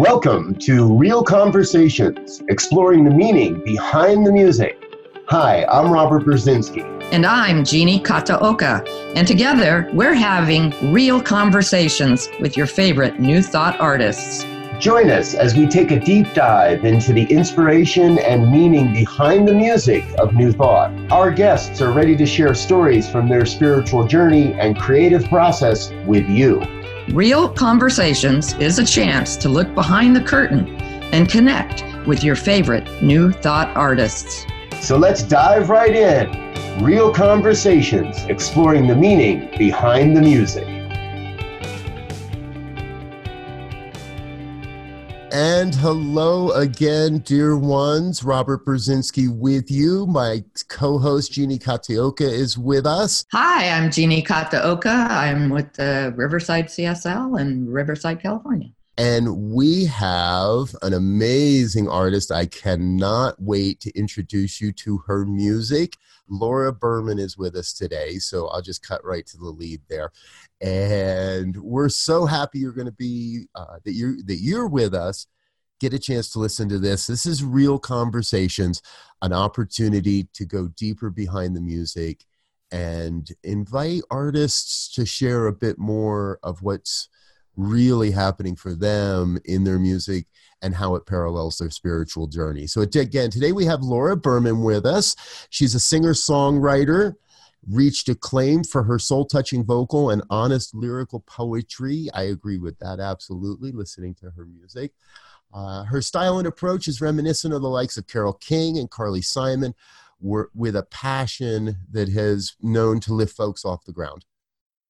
Welcome 0.00 0.54
to 0.60 0.96
Real 0.96 1.22
Conversations, 1.22 2.42
exploring 2.48 3.04
the 3.04 3.10
meaning 3.10 3.62
behind 3.62 4.26
the 4.26 4.32
music. 4.32 4.82
Hi, 5.26 5.66
I'm 5.66 5.92
Robert 5.92 6.24
Brzezinski. 6.24 6.80
And 7.12 7.26
I'm 7.26 7.64
Jeannie 7.66 8.00
Kataoka. 8.00 8.82
And 9.14 9.28
together, 9.28 9.90
we're 9.92 10.14
having 10.14 10.72
real 10.90 11.20
conversations 11.20 12.30
with 12.40 12.56
your 12.56 12.64
favorite 12.64 13.20
New 13.20 13.42
Thought 13.42 13.78
artists. 13.78 14.46
Join 14.78 15.10
us 15.10 15.34
as 15.34 15.54
we 15.54 15.66
take 15.66 15.90
a 15.90 16.00
deep 16.00 16.32
dive 16.32 16.86
into 16.86 17.12
the 17.12 17.24
inspiration 17.24 18.18
and 18.20 18.50
meaning 18.50 18.94
behind 18.94 19.46
the 19.46 19.52
music 19.52 20.02
of 20.18 20.32
New 20.32 20.50
Thought. 20.50 20.92
Our 21.12 21.30
guests 21.30 21.82
are 21.82 21.92
ready 21.92 22.16
to 22.16 22.24
share 22.24 22.54
stories 22.54 23.06
from 23.06 23.28
their 23.28 23.44
spiritual 23.44 24.06
journey 24.06 24.54
and 24.54 24.78
creative 24.78 25.26
process 25.26 25.92
with 26.06 26.26
you. 26.26 26.62
Real 27.12 27.48
Conversations 27.48 28.52
is 28.54 28.78
a 28.78 28.84
chance 28.84 29.36
to 29.38 29.48
look 29.48 29.74
behind 29.74 30.14
the 30.14 30.20
curtain 30.20 30.68
and 31.12 31.28
connect 31.28 31.82
with 32.06 32.22
your 32.22 32.36
favorite 32.36 32.86
New 33.02 33.32
Thought 33.32 33.76
artists. 33.76 34.46
So 34.80 34.96
let's 34.96 35.24
dive 35.24 35.70
right 35.70 35.92
in. 35.92 36.84
Real 36.84 37.12
Conversations, 37.12 38.16
exploring 38.26 38.86
the 38.86 38.94
meaning 38.94 39.50
behind 39.58 40.16
the 40.16 40.20
music. 40.20 40.79
And 45.42 45.74
hello 45.74 46.50
again, 46.50 47.20
dear 47.20 47.56
ones. 47.56 48.22
Robert 48.22 48.66
Brzezinski 48.66 49.34
with 49.34 49.70
you. 49.70 50.06
My 50.06 50.44
co 50.68 50.98
host, 50.98 51.32
Jeannie 51.32 51.58
Kataoka, 51.58 52.30
is 52.30 52.58
with 52.58 52.84
us. 52.84 53.24
Hi, 53.32 53.70
I'm 53.70 53.90
Jeannie 53.90 54.22
Kataoka. 54.22 55.08
I'm 55.08 55.48
with 55.48 55.72
the 55.72 56.12
Riverside 56.14 56.66
CSL 56.66 57.40
in 57.40 57.72
Riverside, 57.72 58.20
California. 58.20 58.68
And 58.98 59.54
we 59.54 59.86
have 59.86 60.76
an 60.82 60.92
amazing 60.92 61.88
artist. 61.88 62.30
I 62.30 62.44
cannot 62.44 63.40
wait 63.40 63.80
to 63.80 63.98
introduce 63.98 64.60
you 64.60 64.72
to 64.72 64.98
her 65.06 65.24
music. 65.24 65.96
Laura 66.28 66.70
Berman 66.70 67.18
is 67.18 67.38
with 67.38 67.56
us 67.56 67.72
today, 67.72 68.18
so 68.18 68.48
I'll 68.48 68.60
just 68.60 68.86
cut 68.86 69.02
right 69.06 69.26
to 69.28 69.38
the 69.38 69.48
lead 69.48 69.80
there 69.88 70.12
and 70.60 71.56
we're 71.56 71.88
so 71.88 72.26
happy 72.26 72.58
you're 72.58 72.72
going 72.72 72.86
to 72.86 72.92
be 72.92 73.46
uh, 73.54 73.78
that 73.84 73.92
you 73.92 74.22
that 74.24 74.40
you're 74.40 74.68
with 74.68 74.94
us. 74.94 75.26
Get 75.80 75.94
a 75.94 75.98
chance 75.98 76.30
to 76.32 76.38
listen 76.38 76.68
to 76.68 76.78
this. 76.78 77.06
This 77.06 77.24
is 77.24 77.42
real 77.42 77.78
conversations 77.78 78.82
an 79.22 79.32
opportunity 79.32 80.24
to 80.34 80.44
go 80.44 80.68
deeper 80.68 81.10
behind 81.10 81.54
the 81.56 81.60
music 81.60 82.24
and 82.72 83.30
invite 83.42 84.02
artists 84.10 84.92
to 84.94 85.04
share 85.04 85.46
a 85.46 85.52
bit 85.52 85.78
more 85.78 86.38
of 86.42 86.62
what's 86.62 87.08
really 87.56 88.10
happening 88.10 88.56
for 88.56 88.74
them 88.74 89.38
in 89.44 89.64
their 89.64 89.78
music 89.78 90.26
and 90.62 90.74
how 90.74 90.94
it 90.94 91.06
parallels 91.06 91.58
their 91.58 91.70
spiritual 91.70 92.26
journey. 92.26 92.66
So 92.66 92.82
again 92.82 93.30
today 93.30 93.52
we 93.52 93.64
have 93.64 93.82
laura 93.82 94.16
berman 94.16 94.62
with 94.62 94.86
us. 94.86 95.16
She's 95.50 95.74
a 95.74 95.80
singer 95.80 96.12
songwriter 96.12 97.16
reached 97.68 98.08
acclaim 98.08 98.64
for 98.64 98.84
her 98.84 98.98
soul 98.98 99.24
touching 99.24 99.64
vocal 99.64 100.10
and 100.10 100.22
honest 100.30 100.74
lyrical 100.74 101.20
poetry. 101.20 102.08
I 102.14 102.22
agree 102.22 102.58
with 102.58 102.78
that 102.78 103.00
absolutely, 103.00 103.72
listening 103.72 104.14
to 104.16 104.30
her 104.30 104.44
music. 104.44 104.92
Uh, 105.52 105.84
her 105.84 106.00
style 106.00 106.38
and 106.38 106.46
approach 106.46 106.88
is 106.88 107.00
reminiscent 107.00 107.52
of 107.52 107.62
the 107.62 107.68
likes 107.68 107.96
of 107.96 108.06
Carole 108.06 108.34
King 108.34 108.78
and 108.78 108.90
Carly 108.90 109.22
Simon, 109.22 109.74
were, 110.20 110.50
with 110.54 110.76
a 110.76 110.84
passion 110.84 111.76
that 111.90 112.08
has 112.10 112.54
known 112.60 113.00
to 113.00 113.14
lift 113.14 113.36
folks 113.36 113.64
off 113.64 113.84
the 113.84 113.92
ground. 113.92 114.24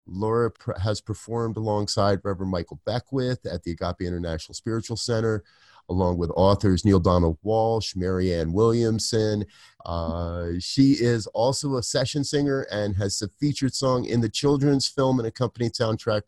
Laura 0.07 0.51
has 0.83 1.01
performed 1.01 1.57
alongside 1.57 2.21
Reverend 2.25 2.51
Michael 2.51 2.81
Beckwith 2.85 3.47
at 3.47 3.63
the 3.63 3.73
Agape 3.73 4.01
International 4.01 4.55
Spiritual 4.55 4.97
Center, 4.97 5.45
along 5.91 6.17
with 6.17 6.31
authors 6.37 6.85
Neale 6.85 7.01
Donald 7.01 7.37
Walsch, 7.45 7.95
Marianne 7.97 8.53
Williamson. 8.53 9.45
Uh, 9.85 10.53
she 10.59 10.93
is 10.93 11.27
also 11.29 11.77
a 11.77 11.83
session 11.83 12.25
singer 12.25 12.63
and 12.71 12.97
has 12.97 13.21
a 13.21 13.29
featured 13.29 13.75
song 13.75 14.05
in 14.05 14.21
the 14.21 14.29
children's 14.29 14.87
film 14.87 15.19
and 15.19 15.27
accompanied 15.27 15.73
soundtrack 15.73 16.23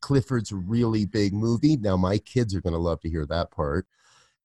Clifford's 0.00 0.52
Really 0.52 1.06
Big 1.06 1.32
Movie. 1.32 1.76
Now, 1.76 1.96
my 1.96 2.18
kids 2.18 2.54
are 2.54 2.60
going 2.60 2.74
to 2.74 2.78
love 2.78 3.00
to 3.00 3.10
hear 3.10 3.26
that 3.26 3.50
part. 3.50 3.86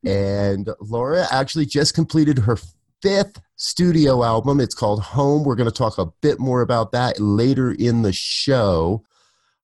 And 0.06 0.70
Laura 0.80 1.28
actually 1.32 1.66
just 1.66 1.94
completed 1.94 2.40
her 2.40 2.58
fifth 3.02 3.42
studio 3.58 4.24
album. 4.24 4.60
It's 4.60 4.74
called 4.74 5.02
Home. 5.02 5.44
We're 5.44 5.56
going 5.56 5.70
to 5.70 5.76
talk 5.76 5.98
a 5.98 6.08
bit 6.22 6.40
more 6.40 6.62
about 6.62 6.92
that 6.94 7.20
later 7.20 7.72
in 7.72 8.02
the 8.02 8.14
show. 8.14 9.04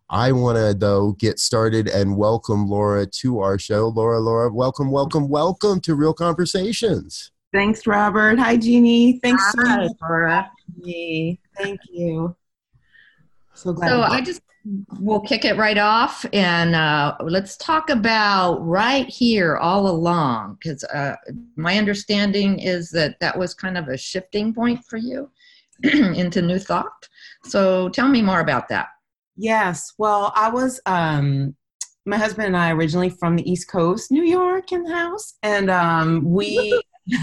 I 0.09 0.31
want 0.31 0.57
to, 0.57 0.73
though, 0.73 1.11
get 1.13 1.37
started 1.37 1.89
and 1.89 2.15
welcome 2.15 2.69
Laura 2.69 3.05
to 3.05 3.39
our 3.39 3.59
show. 3.59 3.89
Laura, 3.89 4.19
Laura, 4.19 4.49
welcome, 4.49 4.89
welcome, 4.89 5.27
welcome 5.27 5.81
to 5.81 5.95
Real 5.95 6.13
Conversations. 6.13 7.31
Thanks, 7.51 7.85
Robert. 7.85 8.39
Hi, 8.39 8.55
Jeannie. 8.55 9.19
Thanks 9.21 9.43
Hi, 9.43 9.51
so 9.51 9.61
much 9.63 9.91
Laura. 10.01 10.51
me. 10.77 11.41
Thank 11.57 11.81
you. 11.91 12.33
So 13.53 13.73
glad. 13.73 13.89
So 13.89 14.01
I 14.01 14.21
just 14.21 14.41
we'll 14.99 15.21
kick 15.21 15.43
it 15.45 15.57
right 15.57 15.77
off 15.77 16.25
and 16.33 16.75
uh, 16.75 17.15
let's 17.21 17.55
talk 17.55 17.89
about 17.89 18.57
right 18.65 19.07
here 19.07 19.55
all 19.57 19.87
along 19.87 20.57
because 20.61 20.83
uh, 20.85 21.15
my 21.55 21.77
understanding 21.77 22.59
is 22.59 22.89
that 22.91 23.17
that 23.21 23.37
was 23.37 23.53
kind 23.53 23.77
of 23.77 23.87
a 23.87 23.97
shifting 23.97 24.53
point 24.53 24.83
for 24.85 24.97
you 24.97 25.29
into 25.83 26.41
new 26.41 26.59
thought. 26.59 27.07
So 27.43 27.89
tell 27.89 28.09
me 28.09 28.21
more 28.21 28.41
about 28.41 28.67
that. 28.69 28.89
Yes. 29.37 29.93
Well, 29.97 30.31
I 30.35 30.49
was. 30.49 30.79
Um, 30.85 31.55
my 32.05 32.17
husband 32.17 32.47
and 32.47 32.55
I 32.55 32.71
originally 32.71 33.09
from 33.09 33.35
the 33.35 33.49
East 33.49 33.69
Coast, 33.69 34.11
New 34.11 34.23
York, 34.23 34.71
in 34.71 34.83
the 34.83 34.93
house, 34.93 35.35
and 35.43 35.69
um, 35.69 36.23
we. 36.23 36.81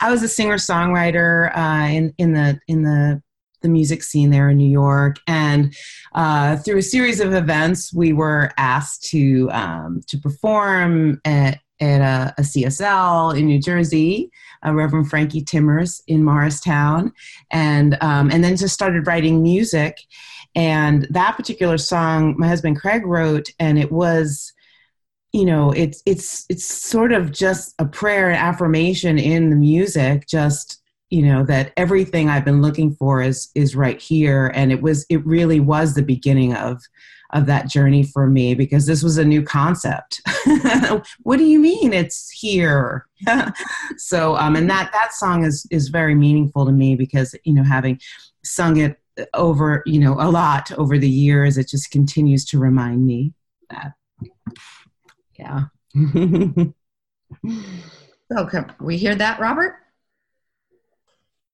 I 0.00 0.10
was 0.10 0.22
a 0.22 0.28
singer 0.28 0.56
songwriter 0.56 1.56
uh, 1.56 1.88
in 1.88 2.14
in 2.18 2.32
the 2.32 2.60
in 2.68 2.82
the 2.82 3.22
the 3.62 3.68
music 3.68 4.02
scene 4.02 4.30
there 4.30 4.50
in 4.50 4.58
New 4.58 4.70
York, 4.70 5.16
and 5.26 5.74
uh, 6.14 6.56
through 6.58 6.78
a 6.78 6.82
series 6.82 7.20
of 7.20 7.34
events, 7.34 7.92
we 7.94 8.12
were 8.12 8.52
asked 8.58 9.04
to 9.10 9.50
um, 9.52 10.02
to 10.08 10.18
perform 10.18 11.20
at 11.24 11.60
at 11.80 12.00
a, 12.00 12.34
a 12.38 12.42
CSL 12.42 13.38
in 13.38 13.46
New 13.46 13.60
Jersey, 13.60 14.30
uh, 14.64 14.72
Reverend 14.72 15.10
Frankie 15.10 15.42
Timmers 15.42 16.02
in 16.06 16.24
Morristown, 16.24 17.12
and 17.50 17.98
um, 18.00 18.30
and 18.30 18.42
then 18.42 18.56
just 18.56 18.74
started 18.74 19.06
writing 19.06 19.42
music. 19.42 19.98
And 20.56 21.06
that 21.10 21.36
particular 21.36 21.78
song, 21.78 22.34
my 22.38 22.48
husband 22.48 22.80
Craig 22.80 23.06
wrote, 23.06 23.50
and 23.60 23.78
it 23.78 23.92
was 23.92 24.52
you 25.32 25.44
know 25.44 25.70
it's 25.72 26.02
it's 26.06 26.46
it's 26.48 26.64
sort 26.64 27.12
of 27.12 27.30
just 27.30 27.74
a 27.78 27.84
prayer 27.84 28.30
and 28.30 28.38
affirmation 28.38 29.18
in 29.18 29.50
the 29.50 29.56
music 29.56 30.26
just 30.26 30.80
you 31.10 31.20
know 31.20 31.44
that 31.44 31.72
everything 31.76 32.30
i've 32.30 32.44
been 32.44 32.62
looking 32.62 32.94
for 32.94 33.20
is 33.20 33.50
is 33.54 33.76
right 33.76 34.00
here. 34.00 34.50
And 34.54 34.72
it 34.72 34.82
was 34.82 35.04
it 35.08 35.24
really 35.26 35.60
was 35.60 35.94
the 35.94 36.02
beginning 36.02 36.54
of 36.54 36.82
of 37.30 37.46
that 37.46 37.68
journey 37.68 38.04
for 38.04 38.26
me 38.28 38.54
because 38.54 38.86
this 38.86 39.02
was 39.02 39.18
a 39.18 39.24
new 39.24 39.42
concept. 39.42 40.22
What 41.22 41.38
do 41.38 41.44
you 41.44 41.58
mean 41.58 41.92
it's 41.92 42.30
here? 42.30 43.06
So 43.98 44.36
um 44.36 44.56
and 44.56 44.68
that 44.70 44.90
that 44.92 45.12
song 45.12 45.44
is 45.44 45.66
is 45.70 45.88
very 45.88 46.14
meaningful 46.14 46.66
to 46.66 46.72
me 46.72 46.96
because 46.96 47.34
you 47.44 47.54
know 47.54 47.64
having 47.64 48.00
sung 48.42 48.78
it 48.78 48.98
over 49.34 49.82
you 49.86 49.98
know 49.98 50.14
a 50.14 50.30
lot 50.30 50.70
over 50.72 50.98
the 50.98 51.08
years 51.08 51.56
it 51.56 51.68
just 51.68 51.90
continues 51.90 52.44
to 52.44 52.58
remind 52.58 53.06
me 53.06 53.32
that 53.70 53.92
yeah 55.38 55.64
Okay, 58.36 58.58
we 58.80 58.96
hear 58.96 59.14
that, 59.14 59.38
Robert? 59.38 59.76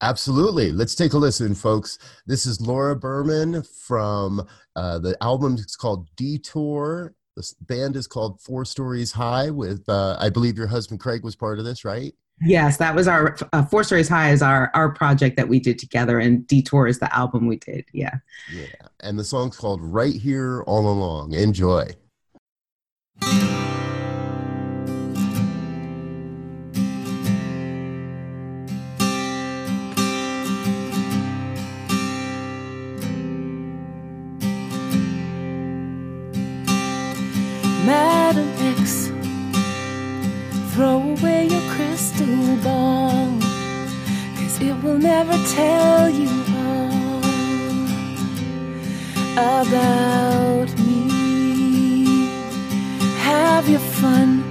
Absolutely. 0.01 0.73
Let's 0.73 0.95
take 0.95 1.13
a 1.13 1.19
listen, 1.19 1.55
folks. 1.55 1.99
This 2.27 2.47
is 2.47 2.61
Laura 2.61 2.97
Berman 2.97 3.63
from 3.63 4.47
uh, 4.75 4.99
the 4.99 5.17
album. 5.23 5.57
It's 5.59 5.77
called 5.77 6.09
Detour. 6.17 7.15
The 7.37 7.53
band 7.61 7.97
is 7.97 8.07
called 8.07 8.41
Four 8.41 8.65
Stories 8.65 9.13
High. 9.13 9.51
With 9.51 9.87
uh, 9.89 10.17
I 10.19 10.31
believe 10.31 10.57
your 10.57 10.67
husband 10.67 10.99
Craig 10.99 11.23
was 11.23 11.37
part 11.37 11.59
of 11.59 11.65
this, 11.65 11.85
right? 11.85 12.15
Yes, 12.41 12.77
that 12.79 12.95
was 12.95 13.07
our 13.07 13.37
uh, 13.53 13.65
Four 13.65 13.85
Stories 13.85 14.09
High 14.09 14.33
is 14.33 14.43
our 14.43 14.71
our 14.75 14.91
project 14.91 15.37
that 15.37 15.49
we 15.49 15.61
did 15.61 15.79
together, 15.79 16.19
and 16.19 16.47
Detour 16.47 16.89
is 16.89 16.99
the 16.99 17.15
album 17.15 17.47
we 17.47 17.57
did. 17.57 17.85
Yeah. 17.93 18.17
Yeah. 18.53 18.67
And 19.01 19.19
the 19.19 19.25
song's 19.25 19.57
called 19.57 19.81
Right 19.81 20.15
Here 20.15 20.63
All 20.63 20.91
Along. 20.91 21.35
Enjoy. 21.35 21.89
will 44.93 44.99
never 44.99 45.37
tell 45.55 46.11
you 46.11 46.29
all 46.55 47.19
about 49.39 50.69
me. 50.87 52.29
Have 53.29 53.69
your 53.69 53.81
fun 53.81 54.43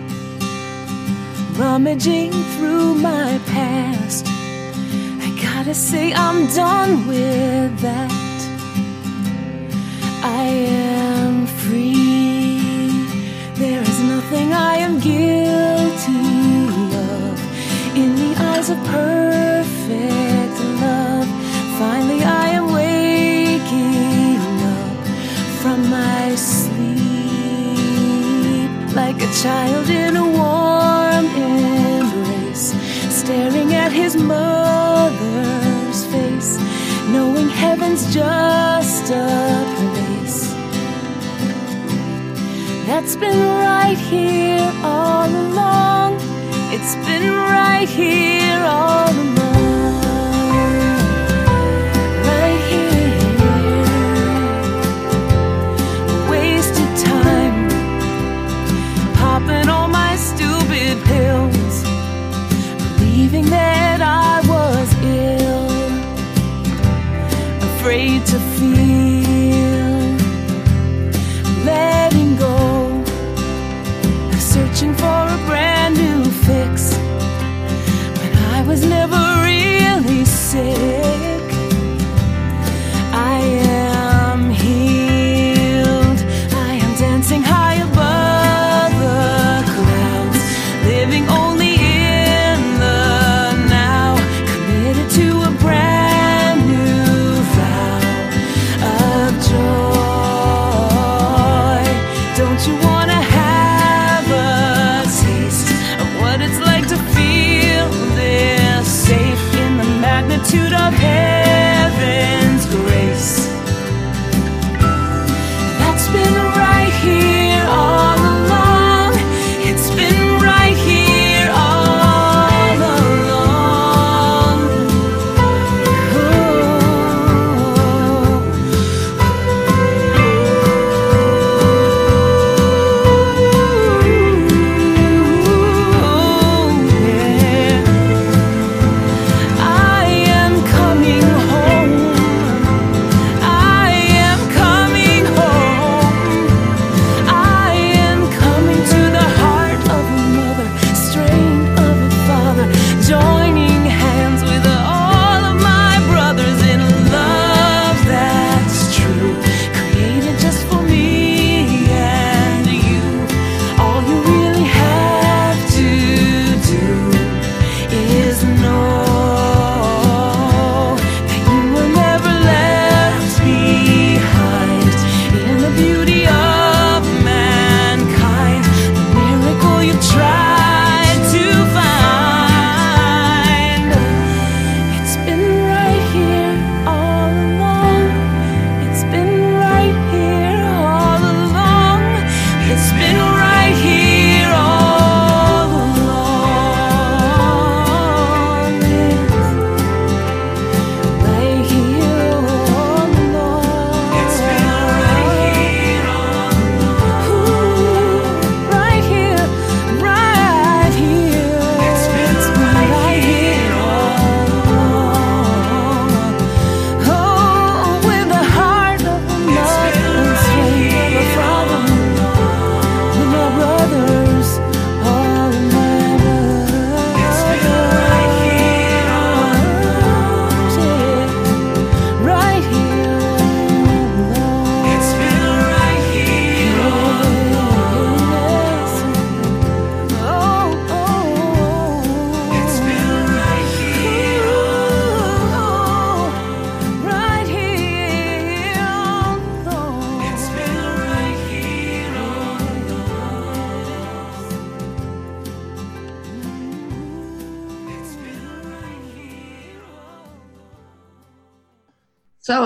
rummaging 1.54 2.32
through 2.54 2.96
my 2.96 3.40
past. 3.48 4.26
I 5.26 5.30
gotta 5.44 5.76
say, 5.76 6.12
I'm 6.14 6.48
done 6.56 7.08
with 7.08 7.80
that. 7.82 8.12
I 10.24 10.46
am 10.46 11.46
free. 11.46 13.06
There 13.56 13.82
is 13.82 14.00
nothing 14.14 14.54
I 14.54 14.78
am 14.78 15.00
guilty. 15.00 15.81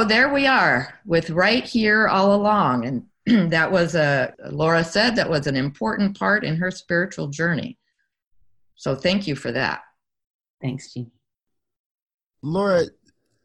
there 0.06 0.34
we 0.34 0.48
are 0.48 1.00
with 1.06 1.30
right 1.30 1.64
here 1.64 2.08
all 2.08 2.36
along. 2.36 2.86
And 3.28 3.52
that 3.52 3.72
was 3.72 3.96
a, 3.96 4.34
Laura 4.50 4.84
said, 4.84 5.16
that 5.16 5.30
was 5.30 5.48
an 5.48 5.56
important 5.56 6.18
part 6.18 6.44
in 6.44 6.56
her 6.58 6.72
spiritual 6.72 7.28
journey. 7.28 7.78
So 8.76 8.96
thank 8.96 9.28
you 9.28 9.36
for 9.36 9.52
that. 9.52 9.82
Thanks, 10.62 10.94
Jeannie. 10.94 11.12
Laura, 12.42 12.86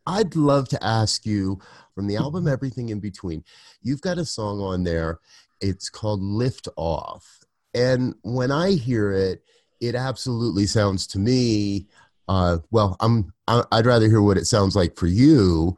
I'd 0.06 0.36
love 0.36 0.68
to 0.70 0.84
ask 0.84 1.24
you 1.24 1.60
from 1.94 2.06
the 2.06 2.16
album 2.16 2.48
Everything 2.48 2.88
in 2.88 3.00
Between, 3.00 3.44
you've 3.82 4.00
got 4.00 4.18
a 4.18 4.24
song 4.24 4.60
on 4.60 4.84
there. 4.84 5.20
It's 5.60 5.88
called 5.88 6.22
Lift 6.22 6.68
Off. 6.76 7.44
And 7.74 8.14
when 8.22 8.50
I 8.50 8.72
hear 8.72 9.12
it, 9.12 9.42
it 9.80 9.94
absolutely 9.94 10.66
sounds 10.66 11.06
to 11.08 11.18
me 11.18 11.88
uh, 12.30 12.58
well, 12.70 12.96
I'm 13.00 13.34
I'd 13.48 13.86
rather 13.86 14.06
hear 14.06 14.22
what 14.22 14.38
it 14.38 14.46
sounds 14.46 14.76
like 14.76 14.96
for 14.96 15.08
you, 15.08 15.76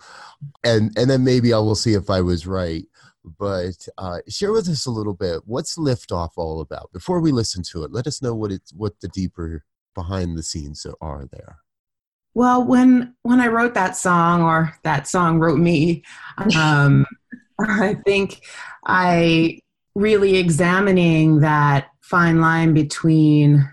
and 0.63 0.93
and 0.99 1.09
then 1.09 1.25
maybe 1.25 1.55
I 1.55 1.59
will 1.59 1.75
see 1.75 1.95
if 1.95 2.11
I 2.11 2.21
was 2.21 2.47
right. 2.47 2.85
But 3.25 3.89
uh, 3.97 4.19
share 4.29 4.53
with 4.53 4.69
us 4.69 4.85
a 4.85 4.91
little 4.91 5.15
bit 5.15 5.41
what's 5.47 5.79
liftoff 5.79 6.33
all 6.37 6.61
about. 6.61 6.93
Before 6.93 7.21
we 7.21 7.33
listen 7.33 7.63
to 7.71 7.85
it, 7.85 7.93
let 7.93 8.07
us 8.07 8.21
know 8.21 8.35
what 8.35 8.53
it's 8.53 8.71
what 8.75 9.01
the 9.01 9.09
deeper 9.09 9.65
behind 9.95 10.37
the 10.37 10.43
scenes 10.43 10.87
are 11.01 11.27
there. 11.33 11.57
Well, 12.35 12.67
when 12.67 13.15
when 13.23 13.41
I 13.41 13.47
wrote 13.47 13.73
that 13.73 13.97
song, 13.97 14.43
or 14.43 14.75
that 14.85 15.09
song 15.09 15.39
wrote 15.39 15.59
me, 15.59 16.03
um, 16.55 17.07
I 17.59 17.97
think 18.05 18.43
I 18.85 19.59
really 19.95 20.37
examining 20.37 21.41
that 21.41 21.87
fine 22.03 22.43
line 22.43 22.75
between 22.75 23.67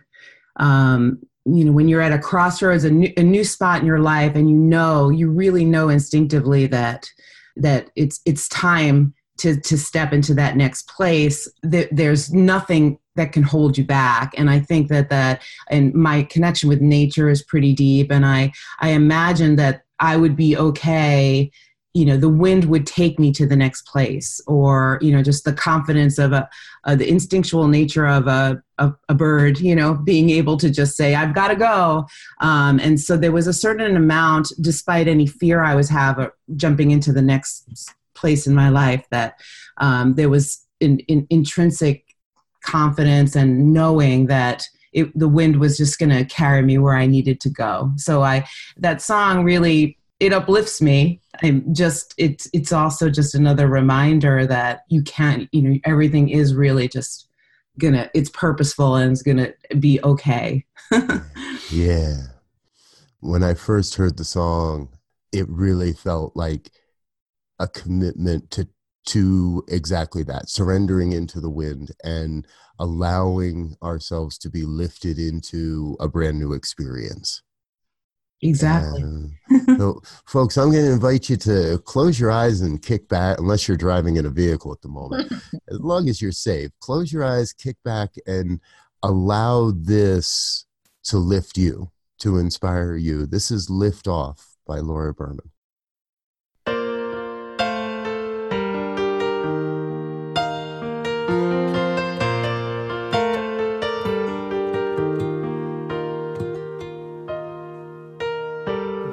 um, 0.55 1.19
you 1.55 1.65
know, 1.65 1.71
when 1.71 1.87
you're 1.87 2.01
at 2.01 2.11
a 2.11 2.19
crossroads, 2.19 2.83
a 2.83 2.91
new, 2.91 3.11
a 3.17 3.23
new 3.23 3.43
spot 3.43 3.79
in 3.81 3.87
your 3.87 3.99
life, 3.99 4.35
and 4.35 4.49
you 4.49 4.55
know, 4.55 5.09
you 5.09 5.29
really 5.29 5.65
know 5.65 5.89
instinctively 5.89 6.67
that 6.67 7.09
that 7.55 7.89
it's 7.95 8.21
it's 8.25 8.47
time 8.49 9.13
to 9.37 9.59
to 9.61 9.77
step 9.77 10.13
into 10.13 10.33
that 10.35 10.57
next 10.57 10.87
place. 10.87 11.47
That 11.63 11.89
there's 11.91 12.33
nothing 12.33 12.99
that 13.15 13.33
can 13.33 13.43
hold 13.43 13.77
you 13.77 13.83
back 13.83 14.33
and 14.37 14.49
i 14.49 14.57
think 14.57 14.87
that 14.87 15.09
that 15.09 15.41
and 15.69 15.93
my 15.93 16.23
connection 16.23 16.69
with 16.69 16.79
nature 16.79 17.27
is 17.27 17.43
pretty 17.43 17.73
deep 17.73 18.09
and 18.11 18.25
i 18.25 18.49
i 18.79 18.91
imagine 18.91 19.57
that 19.57 19.81
i 19.99 20.15
would 20.15 20.37
be 20.37 20.55
okay 20.55 21.51
you 21.93 22.05
know 22.05 22.17
the 22.17 22.29
wind 22.29 22.65
would 22.65 22.85
take 22.85 23.19
me 23.19 23.31
to 23.31 23.47
the 23.47 23.55
next 23.55 23.83
place 23.87 24.39
or 24.47 24.99
you 25.01 25.11
know 25.11 25.23
just 25.23 25.43
the 25.43 25.53
confidence 25.53 26.19
of 26.19 26.31
a, 26.33 26.47
the 26.85 27.07
instinctual 27.07 27.67
nature 27.67 28.07
of 28.07 28.27
a, 28.27 28.61
a, 28.77 28.91
a 29.09 29.15
bird 29.15 29.59
you 29.59 29.75
know 29.75 29.95
being 29.95 30.29
able 30.29 30.55
to 30.57 30.69
just 30.69 30.95
say 30.95 31.15
i've 31.15 31.33
got 31.33 31.47
to 31.47 31.55
go 31.55 32.05
um, 32.41 32.79
and 32.79 32.99
so 32.99 33.17
there 33.17 33.31
was 33.31 33.47
a 33.47 33.53
certain 33.53 33.95
amount 33.95 34.51
despite 34.61 35.07
any 35.07 35.25
fear 35.25 35.63
i 35.63 35.73
was 35.73 35.89
have 35.89 36.19
uh, 36.19 36.29
jumping 36.55 36.91
into 36.91 37.11
the 37.11 37.21
next 37.21 37.93
place 38.13 38.45
in 38.45 38.53
my 38.53 38.69
life 38.69 39.05
that 39.11 39.39
um, 39.77 40.13
there 40.15 40.29
was 40.29 40.65
in, 40.79 40.99
in, 41.07 41.25
intrinsic 41.29 42.15
confidence 42.61 43.35
and 43.35 43.73
knowing 43.73 44.27
that 44.27 44.67
it, 44.91 45.17
the 45.17 45.27
wind 45.27 45.59
was 45.59 45.77
just 45.77 45.99
going 45.99 46.09
to 46.09 46.25
carry 46.25 46.61
me 46.61 46.77
where 46.77 46.95
I 46.95 47.05
needed 47.05 47.39
to 47.41 47.49
go. 47.49 47.91
So 47.95 48.23
I 48.23 48.47
that 48.77 49.01
song 49.01 49.43
really 49.43 49.97
it 50.19 50.33
uplifts 50.33 50.81
me. 50.81 51.21
I'm 51.41 51.73
just 51.73 52.13
it's 52.17 52.49
it's 52.53 52.71
also 52.71 53.09
just 53.09 53.35
another 53.35 53.67
reminder 53.67 54.45
that 54.45 54.81
you 54.89 55.03
can't 55.03 55.47
you 55.51 55.61
know 55.61 55.79
everything 55.85 56.29
is 56.29 56.53
really 56.55 56.87
just 56.87 57.27
gonna 57.77 58.09
it's 58.13 58.29
purposeful 58.29 58.95
and 58.95 59.11
it's 59.11 59.21
gonna 59.21 59.53
be 59.79 59.99
okay. 60.03 60.65
yeah. 61.71 62.17
When 63.21 63.43
I 63.43 63.53
first 63.53 63.95
heard 63.95 64.17
the 64.17 64.25
song, 64.25 64.89
it 65.31 65.47
really 65.49 65.93
felt 65.93 66.35
like 66.35 66.71
a 67.59 67.67
commitment 67.67 68.51
to 68.51 68.67
to 69.07 69.63
exactly 69.67 70.23
that 70.23 70.49
surrendering 70.49 71.13
into 71.13 71.39
the 71.39 71.49
wind 71.49 71.91
and 72.03 72.45
allowing 72.77 73.75
ourselves 73.81 74.37
to 74.37 74.49
be 74.49 74.63
lifted 74.63 75.17
into 75.17 75.97
a 75.99 76.07
brand 76.07 76.39
new 76.39 76.53
experience 76.53 77.41
exactly. 78.41 79.01
And, 79.01 79.31
so 79.77 80.01
folks 80.25 80.57
i'm 80.57 80.71
going 80.71 80.85
to 80.85 80.91
invite 80.91 81.29
you 81.29 81.35
to 81.37 81.79
close 81.85 82.19
your 82.19 82.31
eyes 82.31 82.61
and 82.61 82.81
kick 82.81 83.07
back 83.07 83.39
unless 83.39 83.67
you're 83.67 83.77
driving 83.77 84.17
in 84.17 84.25
a 84.25 84.29
vehicle 84.29 84.71
at 84.71 84.81
the 84.81 84.87
moment. 84.87 85.31
As 85.69 85.79
long 85.79 86.07
as 86.09 86.21
you're 86.21 86.31
safe 86.31 86.71
close 86.79 87.11
your 87.11 87.23
eyes 87.23 87.53
kick 87.53 87.77
back 87.83 88.13
and 88.27 88.59
allow 89.03 89.71
this 89.71 90.65
to 91.05 91.17
lift 91.17 91.57
you 91.57 91.89
to 92.19 92.37
inspire 92.37 92.95
you. 92.95 93.25
This 93.25 93.49
is 93.49 93.69
lift 93.69 94.07
off 94.07 94.57
by 94.67 94.79
laura 94.79 95.13
berman 95.13 95.51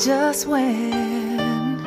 just 0.07 0.47
when 0.47 1.85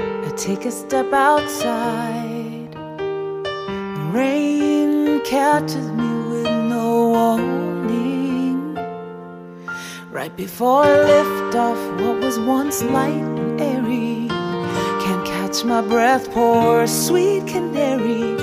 I 0.00 0.32
take 0.36 0.64
a 0.64 0.70
step 0.72 1.12
outside, 1.12 2.72
the 2.72 4.10
rain 4.12 5.20
catches 5.24 5.88
me 5.92 6.10
with 6.28 6.50
no 6.68 7.10
warning. 7.10 8.74
Right 10.10 10.36
before 10.36 10.82
I 10.82 11.04
lift 11.04 11.54
off 11.54 11.78
what 12.00 12.20
was 12.20 12.40
once 12.40 12.82
light 12.82 13.12
and 13.12 13.60
airy, 13.60 14.26
can't 15.04 15.24
catch 15.24 15.62
my 15.64 15.82
breath, 15.82 16.32
poor 16.32 16.88
sweet 16.88 17.46
canary, 17.46 18.36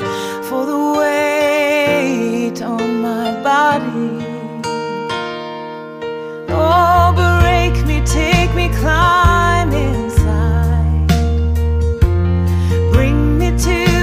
for 0.47 0.65
the 0.65 0.79
weight 0.97 2.61
on 2.61 3.01
my 3.01 3.43
body. 3.43 4.25
Oh, 6.47 7.38
take 8.09 8.53
me, 8.55 8.69
climb 8.69 9.71
inside. 9.71 11.07
Bring 12.91 13.37
me 13.37 13.51
to 13.57 13.98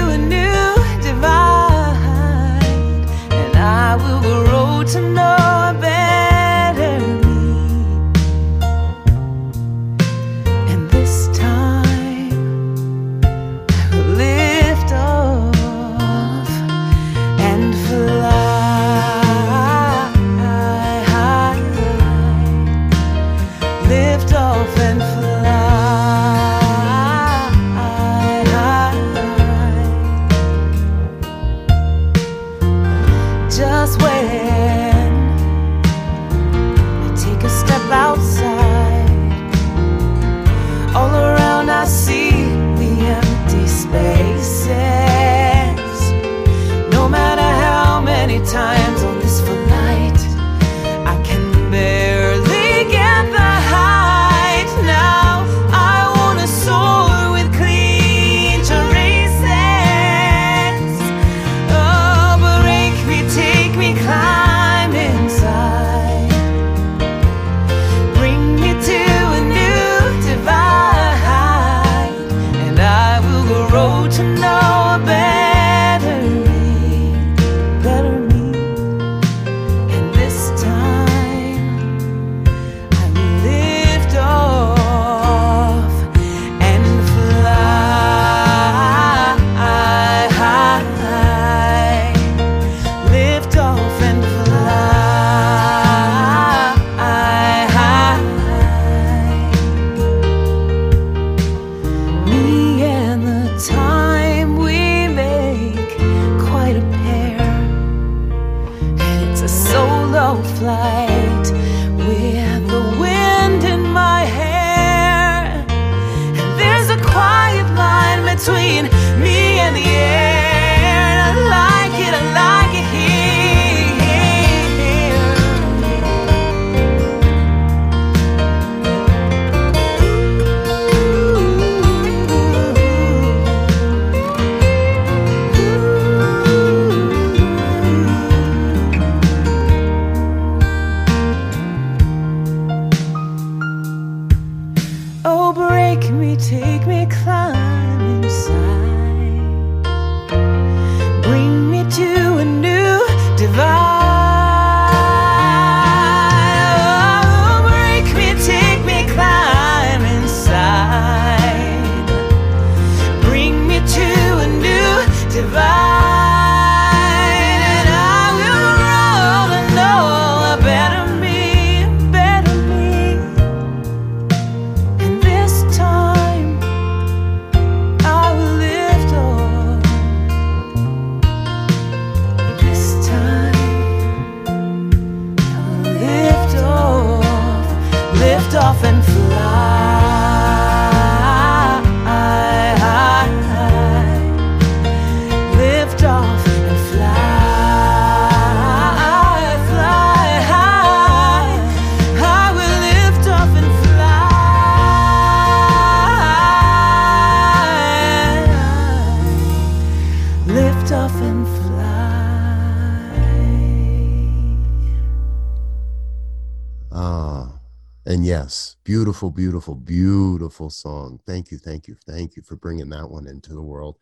yes, 218.37 218.75
beautiful, 218.83 219.31
beautiful, 219.31 219.73
beautiful 219.73 220.69
song. 220.69 221.19
Thank 221.25 221.51
you, 221.51 221.57
thank 221.57 221.87
you, 221.87 221.95
thank 222.07 222.35
you 222.35 222.43
for 222.43 222.55
bringing 222.55 222.89
that 222.89 223.09
one 223.09 223.25
into 223.25 223.53
the 223.53 223.61
world. 223.61 223.97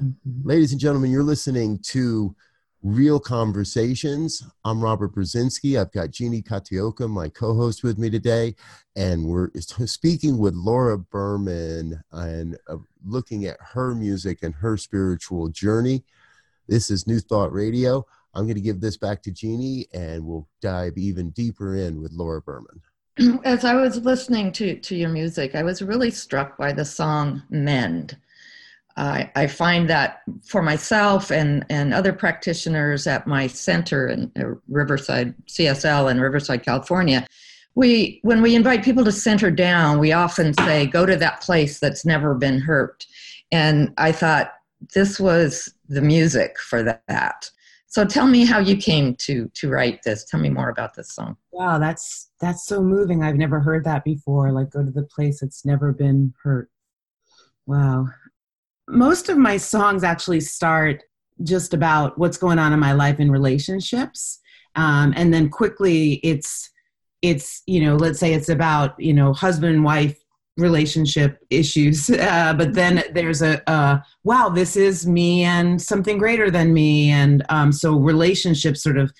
Mhm. 0.00 0.14
Ladies 0.44 0.70
and 0.70 0.80
gentlemen, 0.80 1.10
you're 1.10 1.24
listening 1.24 1.78
to 1.86 2.34
Real 2.82 3.18
Conversations. 3.18 4.44
I'm 4.64 4.80
Robert 4.80 5.12
Brzezinski. 5.14 5.80
I've 5.80 5.90
got 5.90 6.12
Jeannie 6.12 6.42
Kataoka, 6.42 7.10
my 7.10 7.28
co 7.28 7.54
host, 7.54 7.82
with 7.82 7.98
me 7.98 8.08
today. 8.08 8.54
And 8.94 9.26
we're 9.26 9.50
speaking 9.86 10.38
with 10.38 10.54
Laura 10.54 10.98
Berman 10.98 12.00
and 12.12 12.56
uh, 12.68 12.76
looking 13.04 13.46
at 13.46 13.56
her 13.60 13.96
music 13.96 14.44
and 14.44 14.54
her 14.54 14.76
spiritual 14.76 15.48
journey. 15.48 16.04
This 16.68 16.88
is 16.88 17.08
New 17.08 17.18
Thought 17.18 17.52
Radio. 17.52 18.06
I'm 18.34 18.44
going 18.44 18.54
to 18.54 18.60
give 18.60 18.80
this 18.80 18.96
back 18.96 19.22
to 19.24 19.32
Jeannie 19.32 19.86
and 19.92 20.24
we'll 20.24 20.48
dive 20.60 20.96
even 20.96 21.30
deeper 21.30 21.74
in 21.74 22.00
with 22.00 22.12
Laura 22.12 22.40
Berman. 22.40 22.80
As 23.44 23.64
I 23.64 23.74
was 23.74 23.98
listening 23.98 24.52
to, 24.52 24.76
to 24.76 24.96
your 24.96 25.10
music, 25.10 25.54
I 25.54 25.62
was 25.62 25.82
really 25.82 26.10
struck 26.10 26.56
by 26.56 26.72
the 26.72 26.84
song 26.84 27.42
Mend. 27.50 28.16
I, 28.96 29.30
I 29.34 29.46
find 29.46 29.88
that 29.88 30.22
for 30.44 30.62
myself 30.62 31.30
and, 31.30 31.64
and 31.70 31.94
other 31.94 32.12
practitioners 32.12 33.06
at 33.06 33.26
my 33.26 33.46
center 33.46 34.08
in 34.08 34.30
uh, 34.38 34.54
Riverside, 34.68 35.34
CSL 35.46 36.10
in 36.10 36.20
Riverside, 36.20 36.62
California, 36.62 37.26
we 37.74 38.20
when 38.22 38.42
we 38.42 38.54
invite 38.54 38.84
people 38.84 39.04
to 39.04 39.12
center 39.12 39.50
down, 39.50 39.98
we 39.98 40.12
often 40.12 40.52
say, 40.52 40.86
go 40.86 41.06
to 41.06 41.16
that 41.16 41.40
place 41.40 41.80
that's 41.80 42.04
never 42.04 42.34
been 42.34 42.60
hurt. 42.60 43.06
And 43.50 43.94
I 43.96 44.12
thought 44.12 44.52
this 44.94 45.18
was 45.18 45.72
the 45.88 46.02
music 46.02 46.58
for 46.58 46.82
that. 46.82 47.50
So 47.92 48.06
tell 48.06 48.26
me 48.26 48.46
how 48.46 48.58
you 48.58 48.78
came 48.78 49.16
to 49.16 49.50
to 49.52 49.68
write 49.68 50.02
this. 50.02 50.24
Tell 50.24 50.40
me 50.40 50.48
more 50.48 50.70
about 50.70 50.94
this 50.94 51.12
song. 51.12 51.36
Wow, 51.50 51.78
that's 51.78 52.30
that's 52.40 52.64
so 52.64 52.82
moving. 52.82 53.22
I've 53.22 53.36
never 53.36 53.60
heard 53.60 53.84
that 53.84 54.02
before. 54.02 54.50
Like 54.50 54.70
go 54.70 54.82
to 54.82 54.90
the 54.90 55.02
place 55.02 55.40
that's 55.40 55.66
never 55.66 55.92
been 55.92 56.32
hurt. 56.42 56.70
Wow. 57.66 58.06
Most 58.88 59.28
of 59.28 59.36
my 59.36 59.58
songs 59.58 60.04
actually 60.04 60.40
start 60.40 61.02
just 61.42 61.74
about 61.74 62.16
what's 62.16 62.38
going 62.38 62.58
on 62.58 62.72
in 62.72 62.80
my 62.80 62.94
life 62.94 63.20
in 63.20 63.30
relationships. 63.30 64.40
Um, 64.74 65.12
and 65.14 65.32
then 65.32 65.50
quickly 65.50 66.14
it's 66.22 66.70
it's, 67.20 67.62
you 67.66 67.84
know, 67.84 67.96
let's 67.96 68.18
say 68.18 68.32
it's 68.32 68.48
about, 68.48 68.98
you 68.98 69.12
know, 69.12 69.34
husband 69.34 69.74
and 69.74 69.84
wife 69.84 70.18
relationship 70.56 71.38
issues. 71.50 72.10
Uh, 72.22 72.54
but 72.54 72.74
then 72.74 73.02
there's 73.14 73.42
a 73.42 73.68
uh, 73.68 73.98
wow 74.22 74.48
this 74.48 74.76
is 74.76 75.06
me 75.06 75.42
and 75.42 75.82
something 75.82 76.18
greater 76.18 76.50
than 76.50 76.72
me. 76.72 77.10
And 77.10 77.44
um, 77.48 77.72
so 77.72 77.96
relationships 77.98 78.82
sort 78.82 78.96
of 78.96 79.12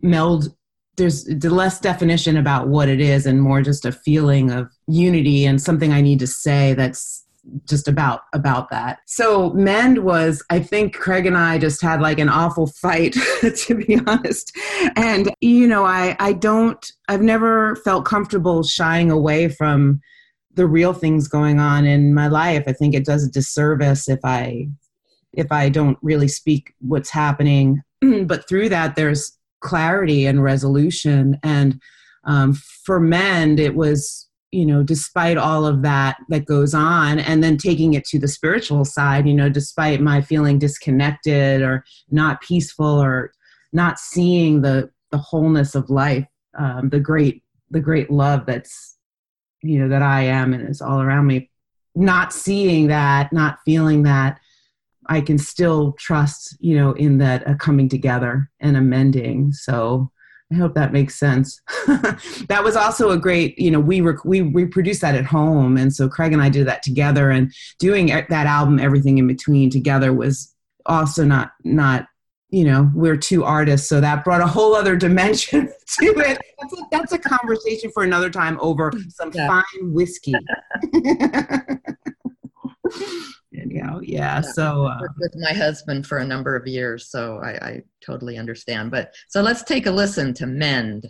meld 0.00 0.54
there's 0.96 1.26
less 1.44 1.80
definition 1.80 2.36
about 2.36 2.68
what 2.68 2.88
it 2.88 3.00
is 3.00 3.26
and 3.26 3.42
more 3.42 3.60
just 3.60 3.84
a 3.84 3.90
feeling 3.90 4.50
of 4.52 4.70
unity 4.86 5.44
and 5.44 5.60
something 5.60 5.92
i 5.92 6.00
need 6.00 6.20
to 6.20 6.26
say 6.26 6.72
that's 6.74 7.24
just 7.66 7.88
about 7.88 8.22
about 8.32 8.70
that. 8.70 8.98
So 9.06 9.50
mend 9.50 9.98
was 10.04 10.42
i 10.50 10.58
think 10.60 10.94
craig 10.94 11.26
and 11.26 11.36
i 11.36 11.58
just 11.58 11.82
had 11.82 12.00
like 12.00 12.18
an 12.18 12.28
awful 12.28 12.66
fight 12.66 13.12
to 13.56 13.74
be 13.74 13.98
honest. 14.06 14.56
And 14.96 15.32
you 15.40 15.66
know 15.66 15.84
i 15.84 16.16
i 16.20 16.32
don't 16.32 16.92
i've 17.08 17.22
never 17.22 17.76
felt 17.76 18.04
comfortable 18.04 18.62
shying 18.62 19.10
away 19.10 19.48
from 19.48 20.00
the 20.54 20.66
real 20.66 20.92
things 20.92 21.28
going 21.28 21.58
on 21.58 21.84
in 21.84 22.14
my 22.14 22.28
life. 22.28 22.64
I 22.66 22.72
think 22.72 22.94
it 22.94 23.04
does 23.04 23.24
a 23.24 23.30
disservice 23.30 24.08
if 24.08 24.20
i 24.24 24.68
if 25.32 25.50
i 25.50 25.68
don't 25.68 25.98
really 26.02 26.28
speak 26.28 26.74
what's 26.80 27.10
happening. 27.10 27.82
But 28.26 28.48
through 28.48 28.68
that 28.68 28.96
there's 28.96 29.36
clarity 29.60 30.26
and 30.26 30.42
resolution. 30.42 31.40
And 31.42 31.80
um, 32.24 32.52
for 32.84 33.00
Mend, 33.00 33.58
it 33.58 33.74
was 33.74 34.28
you 34.52 34.64
know 34.64 34.84
despite 34.84 35.36
all 35.36 35.66
of 35.66 35.82
that 35.82 36.16
that 36.28 36.44
goes 36.44 36.74
on 36.74 37.18
and 37.18 37.42
then 37.42 37.56
taking 37.56 37.94
it 37.94 38.04
to 38.04 38.20
the 38.20 38.28
spiritual 38.28 38.84
side 38.84 39.26
you 39.26 39.34
know 39.34 39.48
despite 39.48 40.00
my 40.00 40.20
feeling 40.20 40.60
disconnected 40.60 41.60
or 41.60 41.84
not 42.12 42.40
peaceful 42.40 42.86
or 42.86 43.32
not 43.72 43.98
seeing 43.98 44.62
the 44.62 44.88
the 45.10 45.18
wholeness 45.18 45.74
of 45.74 45.90
life 45.90 46.26
um, 46.56 46.88
the 46.90 47.00
great 47.00 47.42
the 47.70 47.80
great 47.80 48.12
love 48.12 48.46
that's 48.46 48.93
you 49.64 49.78
know 49.78 49.88
that 49.88 50.02
i 50.02 50.22
am 50.22 50.52
and 50.52 50.68
is 50.68 50.82
all 50.82 51.00
around 51.00 51.26
me 51.26 51.50
not 51.94 52.32
seeing 52.32 52.88
that 52.88 53.32
not 53.32 53.58
feeling 53.64 54.02
that 54.02 54.38
i 55.06 55.20
can 55.20 55.38
still 55.38 55.92
trust 55.92 56.56
you 56.60 56.76
know 56.76 56.92
in 56.92 57.18
that 57.18 57.48
a 57.48 57.54
coming 57.54 57.88
together 57.88 58.50
and 58.60 58.76
amending. 58.76 59.52
So 59.52 60.10
i 60.52 60.56
hope 60.56 60.74
that 60.74 60.92
makes 60.92 61.16
sense. 61.16 61.60
That 62.48 62.62
was 62.62 62.76
also 62.76 63.10
a 63.10 63.18
great 63.18 63.58
you 63.58 63.70
know 63.70 63.80
we 63.80 64.00
rec- 64.00 64.24
we 64.24 64.42
reproduced 64.42 65.00
that 65.00 65.14
at 65.14 65.24
home. 65.24 65.76
And 65.76 65.94
so 65.94 66.08
craig 66.08 66.32
and 66.32 66.42
i 66.42 66.48
did 66.48 66.66
that 66.66 66.82
together. 66.82 67.30
And 67.30 67.52
doing 67.78 68.06
that 68.06 68.46
album 68.46 68.78
everything 68.78 69.18
in 69.18 69.26
between 69.26 69.70
together 69.70 70.12
was 70.12 70.54
also 70.86 71.24
not 71.24 71.52
not 71.64 72.06
you 72.50 72.64
know 72.64 72.90
we're 72.94 73.16
two 73.16 73.42
artists 73.44 73.88
so 73.88 74.00
that 74.00 74.22
brought 74.24 74.40
a 74.40 74.46
whole 74.46 74.74
other 74.74 74.96
dimension 74.96 75.66
to 75.98 76.06
it 76.06 76.38
that's 76.60 76.72
a, 76.72 76.76
that's 76.92 77.12
a 77.12 77.18
conversation 77.18 77.90
for 77.92 78.02
another 78.04 78.30
time 78.30 78.58
over 78.60 78.92
some 79.08 79.30
Yeah. 79.34 79.46
fine 79.48 79.92
whiskey 79.92 80.34
anyhow 83.58 83.98
yeah 84.02 84.14
yeah 84.36 84.40
so 84.40 84.86
uh, 84.86 84.98
with 85.18 85.34
my 85.36 85.52
husband 85.52 86.06
for 86.06 86.18
a 86.18 86.24
number 86.26 86.54
of 86.54 86.66
years, 86.66 87.08
so 87.10 87.38
I, 87.42 87.50
I 87.66 87.82
totally 88.04 88.36
understand. 88.38 88.90
But 88.90 89.14
so 89.28 89.40
let's 89.42 89.62
take 89.62 89.86
a 89.86 89.90
listen 89.90 90.34
to 90.34 90.46
Mend. 90.46 91.08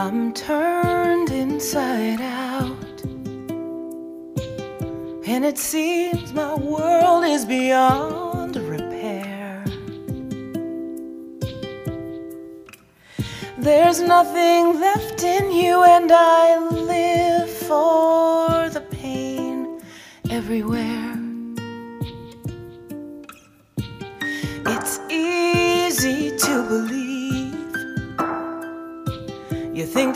I'm 0.00 0.32
turned 0.32 1.32
inside 1.32 2.20
out. 2.20 3.02
And 5.26 5.44
it 5.44 5.58
seems 5.58 6.32
my 6.32 6.54
world 6.54 7.24
is 7.24 7.44
beyond 7.44 8.54
repair. 8.54 9.64
There's 13.58 14.00
nothing 14.00 14.78
left 14.78 15.24
in 15.24 15.50
you, 15.50 15.82
and 15.82 16.12
I 16.12 16.58
live 16.70 17.50
for 17.50 18.68
the 18.68 18.86
pain 18.92 19.80
everywhere. 20.30 20.97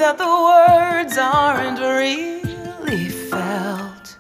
That 0.03 0.19
the 0.19 0.25
words 0.27 1.17
aren't 1.17 1.79
really 1.79 3.09
felt. 3.31 4.17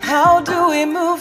How 0.00 0.42
do 0.42 0.68
we 0.68 0.84
move 0.84 1.17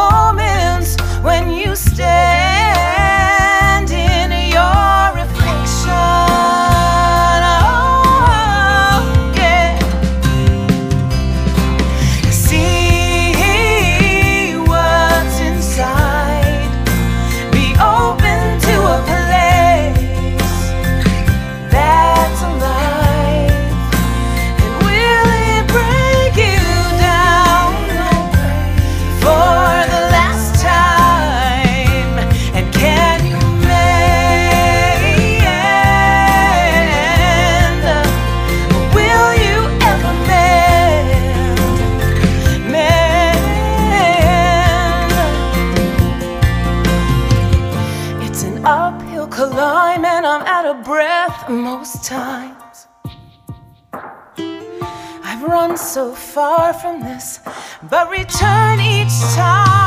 moments 0.00 0.96
when 1.22 1.50
you 1.50 1.59
return 58.20 58.80
each 58.80 59.18
time 59.34 59.79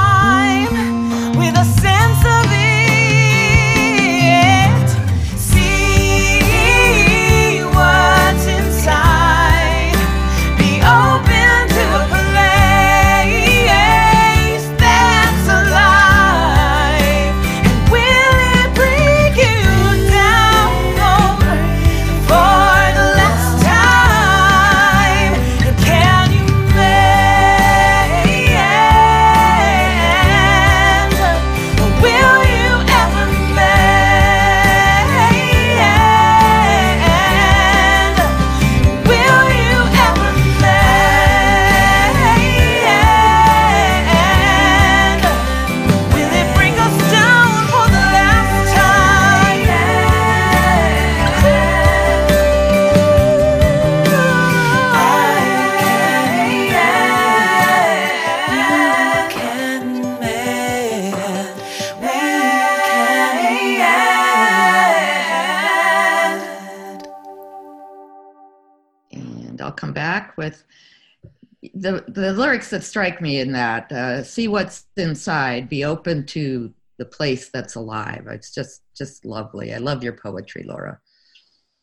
the 71.84 72.04
the 72.08 72.34
lyrics 72.34 72.70
that 72.72 72.84
strike 72.84 73.22
me 73.22 73.40
in 73.40 73.52
that. 73.52 73.92
Uh, 73.92 74.24
see 74.24 74.48
what's 74.48 74.86
inside. 74.98 75.70
Be 75.70 75.84
open 75.84 76.26
to 76.28 76.74
the 76.98 77.06
place 77.06 77.50
that's 77.50 77.76
alive. 77.76 78.26
It's 78.28 78.54
just 78.54 78.82
just 78.96 79.26
lovely. 79.26 79.74
I 79.74 79.78
love 79.78 80.04
your 80.04 80.14
poetry, 80.14 80.64
Laura. 80.64 81.00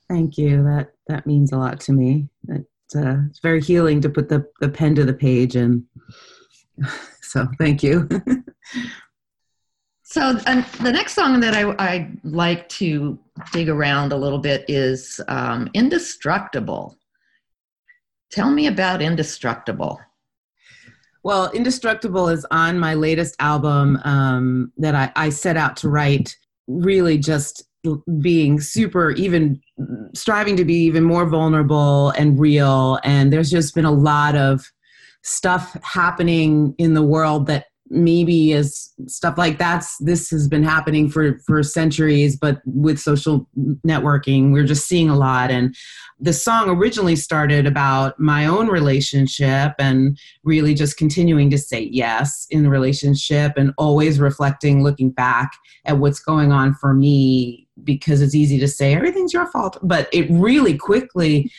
Thank 0.09 0.39
you. 0.39 0.65
That 0.65 0.93
that 1.07 1.27
means 1.27 1.53
a 1.53 1.59
lot 1.59 1.79
to 1.81 1.93
me. 1.93 2.29
It, 2.49 2.67
uh, 2.97 3.19
it's 3.29 3.39
very 3.41 3.61
healing 3.61 4.01
to 4.01 4.09
put 4.09 4.29
the, 4.29 4.45
the 4.61 4.69
pen 4.69 4.97
to 4.97 5.05
the 5.05 5.15
page 5.15 5.55
and 5.55 5.85
so 7.23 7.47
thank 7.59 7.85
you. 7.85 8.09
So 10.03 10.41
and 10.47 10.65
the 10.83 10.91
next 10.91 11.15
song 11.15 11.39
that 11.39 11.55
I, 11.55 11.71
I 11.79 12.11
like 12.25 12.69
to 12.71 13.17
dig 13.53 13.69
around 13.69 14.13
a 14.13 14.17
little 14.17 14.41
bit 14.41 14.65
is 14.67 15.21
um, 15.29 15.71
Indestructible. 15.73 16.99
Tell 18.31 18.51
me 18.51 18.67
about 18.67 19.03
Indestructible. 19.03 20.01
Well, 21.23 21.51
Indestructible 21.51 22.29
is 22.29 22.47
on 22.51 22.79
my 22.79 22.95
latest 22.95 23.35
album 23.41 23.99
um, 24.05 24.73
that 24.79 24.95
I, 24.95 25.13
I 25.17 25.29
set 25.31 25.57
out 25.57 25.77
to 25.79 25.89
write, 25.89 26.37
really 26.67 27.19
just 27.19 27.65
being 28.21 28.61
super, 28.61 29.11
even 29.13 29.61
striving 30.15 30.57
to 30.57 30.65
be 30.65 30.75
even 30.75 31.03
more 31.03 31.27
vulnerable 31.27 32.11
and 32.11 32.39
real. 32.39 32.99
And 33.05 33.33
there's 33.33 33.51
just 33.51 33.75
been 33.75 33.85
a 33.85 33.91
lot 33.91 34.37
of 34.37 34.65
stuff 35.23 35.77
happening 35.83 36.75
in 36.79 36.95
the 36.95 37.03
world 37.03 37.47
that 37.47 37.67
maybe 37.91 38.53
is 38.53 38.93
stuff 39.07 39.37
like 39.37 39.59
that's 39.59 39.99
this 39.99 40.31
has 40.31 40.47
been 40.47 40.63
happening 40.63 41.09
for 41.11 41.39
for 41.41 41.63
centuries 41.63 42.37
but 42.37 42.61
with 42.65 42.99
social 42.99 43.49
networking 43.85 44.53
we're 44.53 44.65
just 44.65 44.87
seeing 44.87 45.11
a 45.11 45.17
lot. 45.17 45.51
And 45.51 45.75
the 46.19 46.33
song 46.33 46.69
originally 46.69 47.17
started 47.17 47.67
about 47.67 48.19
my 48.19 48.47
own 48.47 48.69
relationship 48.69 49.73
and 49.79 50.19
really 50.45 50.75
just 50.75 50.97
continuing 50.97 51.51
to 51.51 51.59
say 51.59 51.89
yes 51.93 52.47
in 52.51 52.63
the 52.63 52.71
relationship 52.71 53.53
and 53.57 53.73
always 53.79 54.21
reflecting 54.21 54.83
looking 54.83 55.11
back 55.11 55.53
at 55.85 55.99
what's 55.99 56.21
going 56.21 56.53
on 56.53 56.75
for 56.75 56.95
me 56.95 57.67
because 57.83 58.21
it's 58.21 58.35
easy 58.35 58.59
to 58.59 58.69
say 58.69 58.95
everything's 58.95 59.33
your 59.33 59.47
fault. 59.47 59.79
But 59.83 60.09
it 60.13 60.29
really 60.31 60.77
quickly 60.77 61.51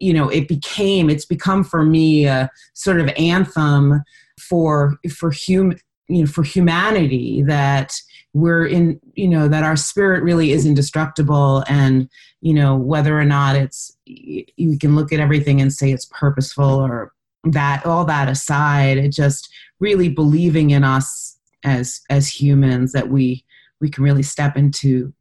you 0.00 0.14
know 0.14 0.30
it 0.30 0.48
became 0.48 1.10
it's 1.10 1.26
become 1.26 1.62
for 1.62 1.84
me 1.84 2.24
a 2.24 2.50
sort 2.72 2.98
of 3.00 3.08
anthem 3.18 4.02
for 4.38 4.98
for 5.10 5.32
hum 5.32 5.74
you 6.08 6.22
know 6.22 6.26
for 6.26 6.42
humanity 6.42 7.42
that 7.42 8.00
we're 8.32 8.66
in 8.66 9.00
you 9.14 9.28
know 9.28 9.48
that 9.48 9.64
our 9.64 9.76
spirit 9.76 10.22
really 10.22 10.52
is 10.52 10.66
indestructible 10.66 11.64
and 11.68 12.08
you 12.40 12.54
know 12.54 12.76
whether 12.76 13.18
or 13.18 13.24
not 13.24 13.56
it's 13.56 13.96
you 14.06 14.78
can 14.78 14.94
look 14.94 15.12
at 15.12 15.20
everything 15.20 15.60
and 15.60 15.72
say 15.72 15.90
it's 15.92 16.06
purposeful 16.06 16.64
or 16.64 17.12
that 17.44 17.84
all 17.86 18.04
that 18.04 18.28
aside 18.28 18.98
it 18.98 19.10
just 19.10 19.52
really 19.80 20.08
believing 20.08 20.70
in 20.70 20.84
us 20.84 21.38
as 21.64 22.00
as 22.10 22.28
humans 22.28 22.92
that 22.92 23.08
we 23.08 23.44
we 23.80 23.88
can 23.88 24.02
really 24.02 24.22
step 24.22 24.56
into 24.56 25.12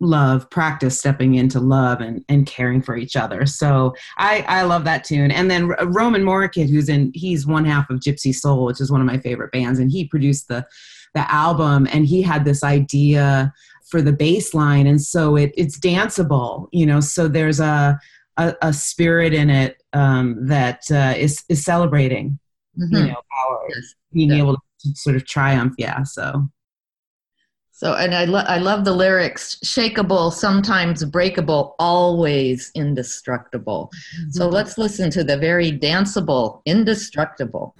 love 0.00 0.48
practice 0.50 0.98
stepping 0.98 1.34
into 1.34 1.60
love 1.60 2.00
and, 2.00 2.24
and 2.28 2.46
caring 2.46 2.80
for 2.80 2.96
each 2.96 3.16
other 3.16 3.44
so 3.44 3.94
i 4.18 4.44
i 4.48 4.62
love 4.62 4.84
that 4.84 5.04
tune 5.04 5.30
and 5.30 5.50
then 5.50 5.70
R- 5.70 5.86
roman 5.88 6.22
morykit 6.22 6.70
who's 6.70 6.88
in 6.88 7.10
he's 7.14 7.46
one 7.46 7.64
half 7.66 7.90
of 7.90 8.00
gypsy 8.00 8.34
soul 8.34 8.64
which 8.64 8.80
is 8.80 8.90
one 8.90 9.00
of 9.00 9.06
my 9.06 9.18
favorite 9.18 9.52
bands 9.52 9.78
and 9.78 9.90
he 9.90 10.06
produced 10.06 10.48
the 10.48 10.66
the 11.14 11.30
album 11.32 11.86
and 11.92 12.06
he 12.06 12.22
had 12.22 12.44
this 12.44 12.64
idea 12.64 13.52
for 13.88 14.00
the 14.00 14.12
bass 14.12 14.54
line 14.54 14.86
and 14.86 15.00
so 15.02 15.36
it 15.36 15.52
it's 15.56 15.78
danceable 15.78 16.66
you 16.72 16.86
know 16.86 17.00
so 17.00 17.28
there's 17.28 17.60
a 17.60 17.98
a, 18.36 18.54
a 18.62 18.72
spirit 18.72 19.32
in 19.32 19.48
it 19.48 19.76
um, 19.92 20.44
that 20.48 20.80
uh, 20.90 21.14
is 21.16 21.44
is 21.48 21.62
celebrating 21.64 22.38
you 22.76 22.86
Mhm. 22.86 23.08
know 23.08 23.14
our 23.46 23.60
Yes. 23.68 23.94
being 24.12 24.30
Yeah. 24.30 24.38
able 24.38 24.54
to 24.54 24.94
sort 24.96 25.14
of 25.14 25.24
triumph 25.26 25.74
yeah 25.78 26.02
so 26.02 26.48
So, 27.76 27.94
and 27.94 28.14
I, 28.14 28.24
lo- 28.24 28.44
I 28.46 28.58
love 28.58 28.84
the 28.84 28.92
lyrics 28.92 29.56
shakeable, 29.64 30.32
sometimes 30.32 31.04
breakable, 31.04 31.74
always 31.80 32.70
indestructible. 32.76 33.90
Mm-hmm. 34.16 34.30
So 34.30 34.48
let's 34.48 34.78
listen 34.78 35.10
to 35.10 35.24
the 35.24 35.36
very 35.36 35.72
danceable, 35.72 36.62
indestructible. 36.66 37.74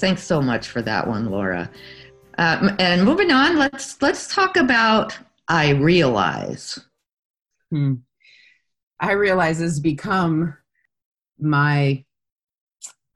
Thanks. 0.00 0.22
So 0.22 0.40
much 0.40 0.68
for 0.68 0.82
that 0.82 1.06
one, 1.06 1.30
Laura. 1.30 1.70
Um, 2.38 2.74
and 2.78 3.04
moving 3.04 3.30
on, 3.30 3.58
let's 3.58 4.00
let's 4.00 4.32
talk 4.32 4.56
about 4.56 5.16
I 5.48 5.70
realize. 5.70 6.78
Hmm. 7.70 7.94
I 8.98 9.12
realize 9.12 9.58
has 9.58 9.80
become 9.80 10.56
my 11.38 12.04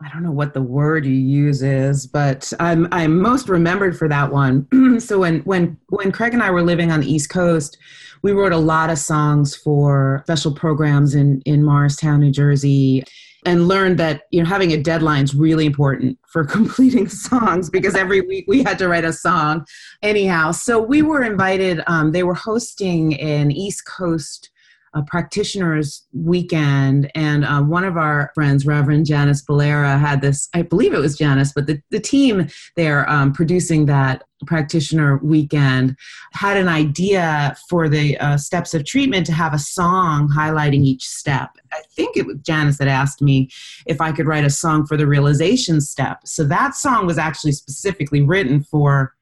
I 0.03 0.09
don't 0.13 0.23
know 0.23 0.33
what 0.33 0.53
the 0.53 0.61
word 0.61 1.07
you 1.07 1.15
use 1.15 1.63
is, 1.63 2.07
but 2.07 2.53
I'm 2.61 2.87
I'm 2.93 3.21
most 3.21 3.49
remembered 3.49 3.97
for 3.97 4.09
that 4.09 4.31
one. 4.31 5.01
so 5.01 5.21
when 5.21 5.41
when 5.41 5.79
when 5.89 6.13
Craig 6.13 6.35
and 6.35 6.43
I 6.43 6.51
were 6.51 6.63
living 6.63 6.91
on 6.91 7.01
the 7.01 7.11
East 7.11 7.31
Coast, 7.31 7.79
we 8.23 8.33
wrote 8.33 8.53
a 8.53 8.59
lot 8.59 8.91
of 8.91 8.99
songs 8.99 9.57
for 9.57 10.23
special 10.25 10.53
programs 10.53 11.15
in 11.15 11.41
in 11.47 11.65
Morristown, 11.65 12.21
New 12.21 12.33
Jersey, 12.33 13.05
and 13.45 13.69
learned 13.69 13.99
that 13.99 14.23
you 14.31 14.43
know 14.43 14.49
having 14.49 14.73
a 14.73 14.77
deadline 14.77 15.25
is 15.25 15.35
really 15.35 15.67
important 15.67 16.19
for 16.27 16.45
completing 16.57 17.09
songs 17.09 17.71
because 17.71 17.95
every 17.95 18.21
week 18.21 18.45
we 18.49 18.63
had 18.63 18.79
to 18.79 18.89
write 18.89 19.05
a 19.05 19.13
song. 19.13 19.65
Anyhow, 20.03 20.53
so 20.53 20.81
we 20.81 21.03
were 21.03 21.23
invited. 21.23 21.83
Um, 21.87 22.13
they 22.13 22.23
were 22.23 22.35
hosting 22.35 23.21
an 23.21 23.51
East 23.51 23.87
Coast 23.87 24.51
a 24.95 25.03
practitioners 25.03 26.07
weekend 26.13 27.11
and 27.15 27.45
uh, 27.45 27.61
one 27.61 27.85
of 27.85 27.97
our 27.97 28.31
friends 28.35 28.67
reverend 28.67 29.07
janice 29.07 29.43
valera 29.43 29.99
had 29.99 30.21
this 30.21 30.49
i 30.55 30.63
believe 30.63 30.95
it 30.95 30.99
was 30.99 31.19
janice 31.19 31.53
but 31.53 31.67
the, 31.67 31.81
the 31.91 32.01
team 32.01 32.49
there 32.77 33.09
um, 33.11 33.33
producing 33.33 33.87
that 33.87 34.23
practitioner 34.47 35.19
weekend 35.19 35.97
had 36.33 36.57
an 36.57 36.69
idea 36.69 37.57
for 37.69 37.89
the 37.89 38.17
uh, 38.19 38.37
steps 38.37 38.75
of 38.75 38.85
treatment 38.85 39.27
to 39.27 39.33
have 39.33 39.55
a 39.55 39.59
song 39.59 40.29
highlighting 40.29 40.85
each 40.85 41.07
step. 41.09 41.51
I 41.73 41.81
think 41.97 42.17
it 42.17 42.27
was 42.27 42.37
janice 42.43 42.79
that 42.79 42.89
asked 42.89 43.23
me 43.23 43.49
if 43.87 44.01
i 44.01 44.13
could 44.13 44.27
write 44.27 44.45
a 44.45 44.51
song 44.51 44.87
for 44.87 44.97
the 44.97 45.07
realization 45.07 45.81
step. 45.81 46.21
So 46.25 46.45
that 46.45 46.75
song 46.75 47.07
was 47.07 47.19
actually 47.19 47.53
specifically 47.53 48.23
written 48.23 48.63
for 48.63 49.15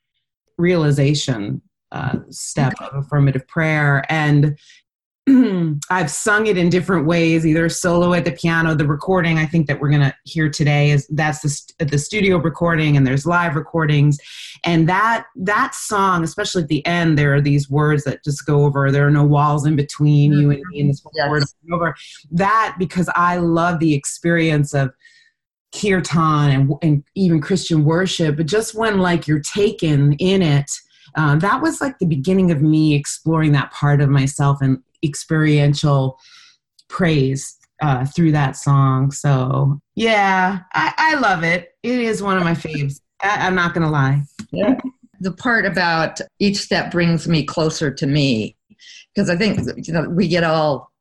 realization 0.58 1.62
uh, 1.92 2.18
step 2.30 2.72
of 2.80 3.04
affirmative 3.04 3.46
prayer 3.48 4.04
and 4.08 4.58
I've 5.90 6.10
sung 6.10 6.48
it 6.48 6.58
in 6.58 6.68
different 6.68 7.06
ways, 7.06 7.46
either 7.46 7.68
solo 7.68 8.12
at 8.12 8.24
the 8.24 8.32
piano. 8.32 8.74
The 8.74 8.86
recording 8.86 9.38
I 9.38 9.46
think 9.46 9.68
that 9.68 9.78
we're 9.80 9.90
going 9.90 10.02
to 10.02 10.14
hear 10.24 10.50
today 10.50 10.90
is 10.90 11.06
that's 11.08 11.40
the 11.78 11.84
the 11.84 11.98
studio 11.98 12.38
recording, 12.38 12.96
and 12.96 13.06
there's 13.06 13.24
live 13.24 13.54
recordings. 13.54 14.18
And 14.64 14.88
that 14.88 15.26
that 15.36 15.76
song, 15.76 16.24
especially 16.24 16.62
at 16.62 16.68
the 16.68 16.84
end, 16.86 17.16
there 17.16 17.32
are 17.34 17.40
these 17.40 17.70
words 17.70 18.02
that 18.04 18.24
just 18.24 18.44
go 18.46 18.64
over. 18.64 18.90
There 18.90 19.06
are 19.06 19.12
no 19.12 19.24
walls 19.24 19.64
in 19.64 19.76
between 19.76 20.32
you 20.32 20.50
and 20.50 20.62
me, 20.70 20.80
and 20.80 20.90
this 20.90 21.04
Yes. 21.14 21.30
word 21.30 21.44
over. 21.72 21.94
That 22.32 22.74
because 22.78 23.08
I 23.14 23.36
love 23.36 23.78
the 23.78 23.94
experience 23.94 24.74
of 24.74 24.90
kirtan 25.72 26.50
and, 26.50 26.72
and 26.82 27.04
even 27.14 27.40
Christian 27.40 27.84
worship, 27.84 28.36
but 28.38 28.46
just 28.46 28.74
when 28.74 28.98
like 28.98 29.28
you're 29.28 29.40
taken 29.40 30.14
in 30.14 30.42
it. 30.42 30.70
Uh, 31.14 31.36
that 31.36 31.60
was 31.60 31.78
like 31.82 31.98
the 31.98 32.06
beginning 32.06 32.50
of 32.50 32.62
me 32.62 32.94
exploring 32.94 33.52
that 33.52 33.70
part 33.70 34.00
of 34.00 34.08
myself 34.08 34.62
and 34.62 34.78
experiential 35.04 36.18
praise 36.88 37.56
uh, 37.80 38.04
through 38.04 38.32
that 38.32 38.56
song. 38.56 39.10
So 39.10 39.80
yeah, 39.94 40.60
I, 40.72 40.94
I 40.96 41.14
love 41.14 41.42
it. 41.42 41.74
It 41.82 41.98
is 41.98 42.22
one 42.22 42.36
of 42.36 42.44
my 42.44 42.54
faves. 42.54 43.00
I, 43.22 43.46
I'm 43.46 43.54
not 43.54 43.74
gonna 43.74 43.90
lie. 43.90 44.22
the 45.22 45.32
part 45.32 45.64
about 45.64 46.20
each 46.40 46.56
step 46.56 46.90
brings 46.90 47.28
me 47.28 47.44
closer 47.44 47.92
to 47.94 48.06
me 48.06 48.56
because 49.14 49.30
i 49.30 49.36
think 49.36 49.60
you 49.86 49.92
know 49.92 50.08
we 50.08 50.26
get 50.26 50.44
all 50.44 50.92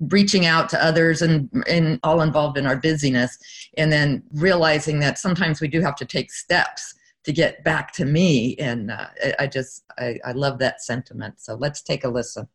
reaching 0.00 0.44
out 0.44 0.68
to 0.68 0.84
others 0.84 1.22
and 1.22 1.48
and 1.66 1.98
all 2.02 2.20
involved 2.20 2.58
in 2.58 2.66
our 2.66 2.76
busyness 2.76 3.38
and 3.76 3.90
then 3.90 4.22
realizing 4.32 5.00
that 5.00 5.18
sometimes 5.18 5.60
we 5.60 5.68
do 5.68 5.80
have 5.80 5.96
to 5.96 6.04
take 6.04 6.30
steps 6.30 6.94
to 7.24 7.32
get 7.32 7.64
back 7.64 7.90
to 7.92 8.04
me 8.04 8.54
and 8.58 8.90
uh, 8.90 9.06
I, 9.24 9.34
I 9.40 9.46
just 9.46 9.82
I, 9.98 10.18
I 10.24 10.32
love 10.32 10.58
that 10.58 10.82
sentiment 10.82 11.40
so 11.40 11.54
let's 11.54 11.80
take 11.80 12.04
a 12.04 12.08
listen 12.08 12.46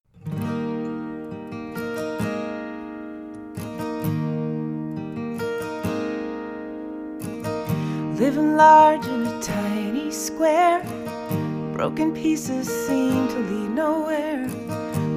Living 8.19 8.57
large 8.57 9.05
in 9.07 9.25
a 9.25 9.41
tiny 9.41 10.11
square. 10.11 10.83
Broken 11.71 12.13
pieces 12.13 12.67
seem 12.85 13.29
to 13.29 13.39
lead 13.39 13.69
nowhere. 13.69 14.45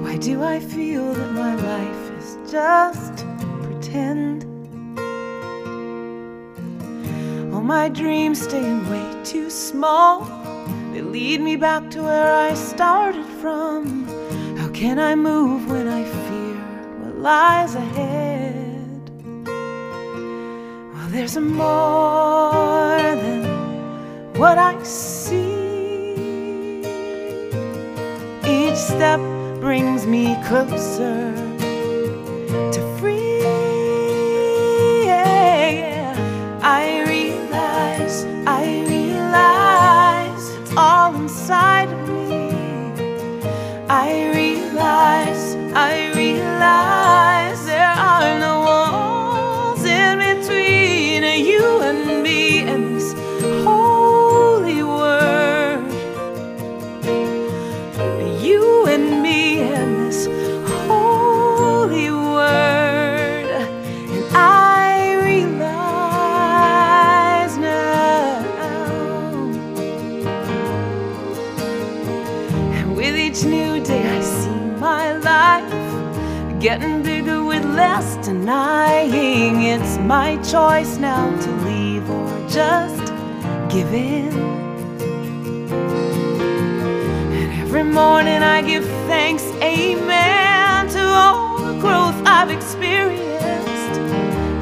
Why 0.02 0.16
do 0.18 0.44
I 0.44 0.60
feel 0.60 1.12
that 1.12 1.32
my 1.32 1.52
life 1.56 2.10
is 2.16 2.38
just 2.48 3.26
pretend? 3.64 4.44
All 7.52 7.60
my 7.60 7.88
dreams 7.88 8.40
staying 8.40 8.88
way 8.88 9.24
too 9.24 9.50
small. 9.50 10.24
They 10.92 11.02
lead 11.02 11.40
me 11.40 11.56
back 11.56 11.90
to 11.90 12.04
where 12.04 12.32
I 12.32 12.54
started 12.54 13.26
from. 13.40 14.06
How 14.58 14.68
can 14.68 15.00
I 15.00 15.16
move 15.16 15.68
when 15.68 15.88
I 15.88 16.04
fear 16.04 16.56
what 17.00 17.18
lies 17.18 17.74
ahead? 17.74 18.31
There's 21.12 21.36
more 21.36 22.96
than 22.96 23.44
what 24.38 24.56
I 24.56 24.82
see. 24.82 25.52
Each 28.48 28.78
step 28.78 29.20
brings 29.60 30.06
me 30.06 30.34
closer 30.46 31.34
to 32.72 32.96
free. 32.98 33.31
Getting 76.62 77.02
bigger 77.02 77.42
with 77.42 77.64
less 77.64 78.24
denying. 78.24 79.62
It's 79.62 79.98
my 79.98 80.36
choice 80.36 80.96
now 80.96 81.28
to 81.40 81.50
leave 81.66 82.08
or 82.08 82.48
just 82.48 83.04
give 83.68 83.92
in. 83.92 84.32
And 87.32 87.52
every 87.62 87.82
morning 87.82 88.44
I 88.44 88.62
give 88.62 88.84
thanks, 89.10 89.42
amen, 89.60 90.88
to 90.90 91.02
all 91.02 91.58
the 91.58 91.80
growth 91.80 92.14
I've 92.24 92.52
experienced. 92.52 93.98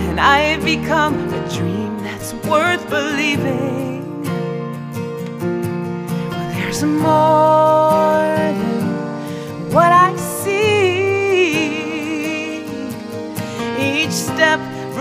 And 0.08 0.18
I 0.18 0.38
have 0.52 0.64
become 0.64 1.28
a 1.34 1.48
dream 1.54 1.98
that's 2.02 2.32
worth 2.48 2.88
believing. 2.88 4.22
Well, 6.30 6.48
there's 6.54 6.82
more 6.82 8.19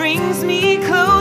brings 0.09 0.43
me 0.43 0.77
closer 0.77 1.18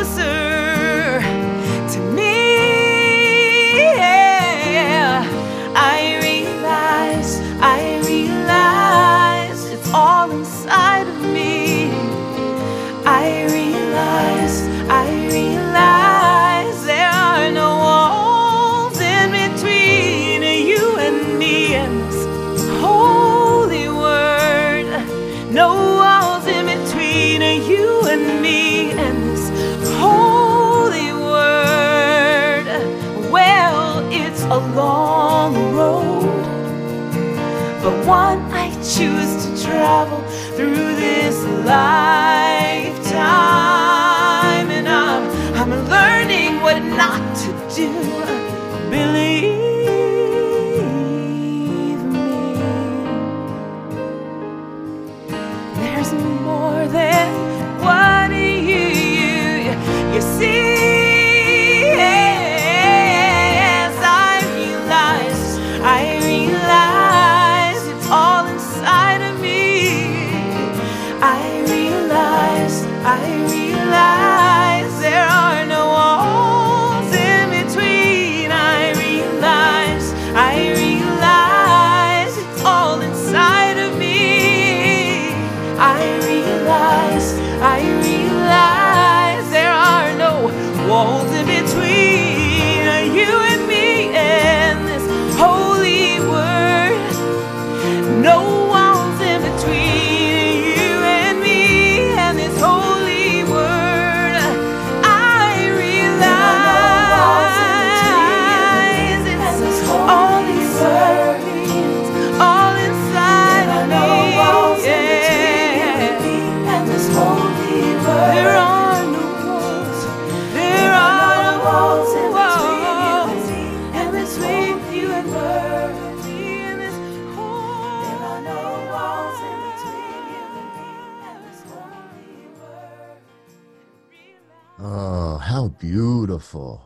beautiful. 136.39 136.81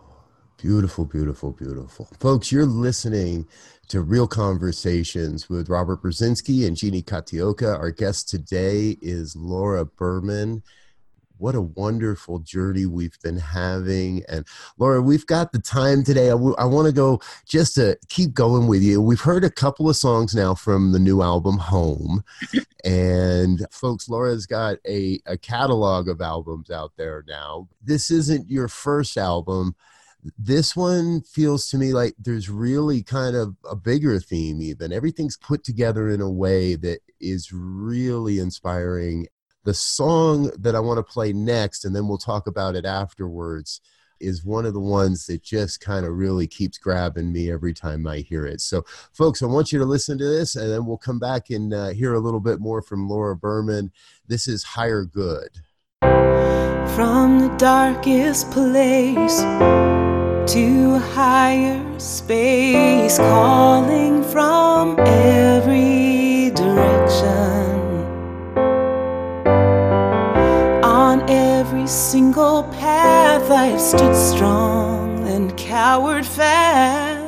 Beautiful, 0.56 1.04
beautiful, 1.04 1.52
beautiful. 1.52 2.08
Folks, 2.18 2.50
you're 2.50 2.64
listening 2.64 3.46
to 3.88 4.00
Real 4.00 4.26
Conversations 4.26 5.50
with 5.50 5.68
Robert 5.68 6.02
Brzezinski 6.02 6.66
and 6.66 6.74
Jeannie 6.74 7.02
Kataoka. 7.02 7.78
Our 7.78 7.90
guest 7.90 8.30
today 8.30 8.96
is 9.02 9.36
Laura 9.36 9.84
Berman. 9.84 10.62
What 11.42 11.56
a 11.56 11.60
wonderful 11.60 12.38
journey 12.38 12.86
we've 12.86 13.18
been 13.20 13.36
having. 13.36 14.22
And 14.28 14.46
Laura, 14.78 15.02
we've 15.02 15.26
got 15.26 15.50
the 15.50 15.58
time 15.58 16.04
today. 16.04 16.30
I 16.30 16.34
want 16.34 16.86
to 16.86 16.92
go 16.92 17.20
just 17.48 17.74
to 17.74 17.98
keep 18.08 18.32
going 18.32 18.68
with 18.68 18.80
you. 18.80 19.02
We've 19.02 19.20
heard 19.20 19.42
a 19.42 19.50
couple 19.50 19.90
of 19.90 19.96
songs 19.96 20.36
now 20.36 20.54
from 20.54 20.92
the 20.92 21.00
new 21.00 21.20
album, 21.20 21.58
Home. 21.58 22.22
And 22.84 23.66
folks, 23.72 24.08
Laura's 24.08 24.46
got 24.46 24.76
a, 24.86 25.18
a 25.26 25.36
catalog 25.36 26.06
of 26.08 26.20
albums 26.20 26.70
out 26.70 26.92
there 26.96 27.24
now. 27.26 27.66
This 27.82 28.12
isn't 28.12 28.48
your 28.48 28.68
first 28.68 29.16
album. 29.16 29.74
This 30.38 30.76
one 30.76 31.22
feels 31.22 31.68
to 31.70 31.76
me 31.76 31.92
like 31.92 32.14
there's 32.20 32.48
really 32.48 33.02
kind 33.02 33.34
of 33.34 33.56
a 33.68 33.74
bigger 33.74 34.20
theme, 34.20 34.62
even. 34.62 34.92
Everything's 34.92 35.36
put 35.36 35.64
together 35.64 36.08
in 36.08 36.20
a 36.20 36.30
way 36.30 36.76
that 36.76 37.00
is 37.20 37.50
really 37.52 38.38
inspiring. 38.38 39.26
The 39.64 39.74
song 39.74 40.50
that 40.58 40.74
I 40.74 40.80
want 40.80 40.98
to 40.98 41.04
play 41.04 41.32
next, 41.32 41.84
and 41.84 41.94
then 41.94 42.08
we'll 42.08 42.18
talk 42.18 42.48
about 42.48 42.74
it 42.74 42.84
afterwards, 42.84 43.80
is 44.18 44.44
one 44.44 44.66
of 44.66 44.74
the 44.74 44.80
ones 44.80 45.26
that 45.26 45.42
just 45.42 45.80
kind 45.80 46.04
of 46.06 46.14
really 46.14 46.46
keeps 46.46 46.78
grabbing 46.78 47.32
me 47.32 47.50
every 47.50 47.72
time 47.72 48.06
I 48.06 48.18
hear 48.18 48.46
it. 48.46 48.60
So, 48.60 48.84
folks, 49.12 49.42
I 49.42 49.46
want 49.46 49.72
you 49.72 49.78
to 49.78 49.84
listen 49.84 50.18
to 50.18 50.24
this, 50.24 50.56
and 50.56 50.70
then 50.70 50.86
we'll 50.86 50.98
come 50.98 51.18
back 51.18 51.50
and 51.50 51.72
uh, 51.72 51.90
hear 51.90 52.14
a 52.14 52.20
little 52.20 52.40
bit 52.40 52.60
more 52.60 52.82
from 52.82 53.08
Laura 53.08 53.36
Berman. 53.36 53.92
This 54.26 54.48
is 54.48 54.64
Higher 54.64 55.04
Good. 55.04 55.50
From 56.00 57.38
the 57.38 57.54
darkest 57.56 58.50
place 58.50 59.40
to 60.52 60.94
a 60.94 60.98
higher 61.14 61.98
space, 62.00 63.16
calling 63.16 64.24
from 64.24 64.98
every 64.98 66.01
single 71.92 72.62
path, 72.80 73.50
I've 73.50 73.78
stood 73.78 74.16
strong 74.16 75.28
and 75.28 75.54
cowered 75.58 76.24
fast. 76.24 77.21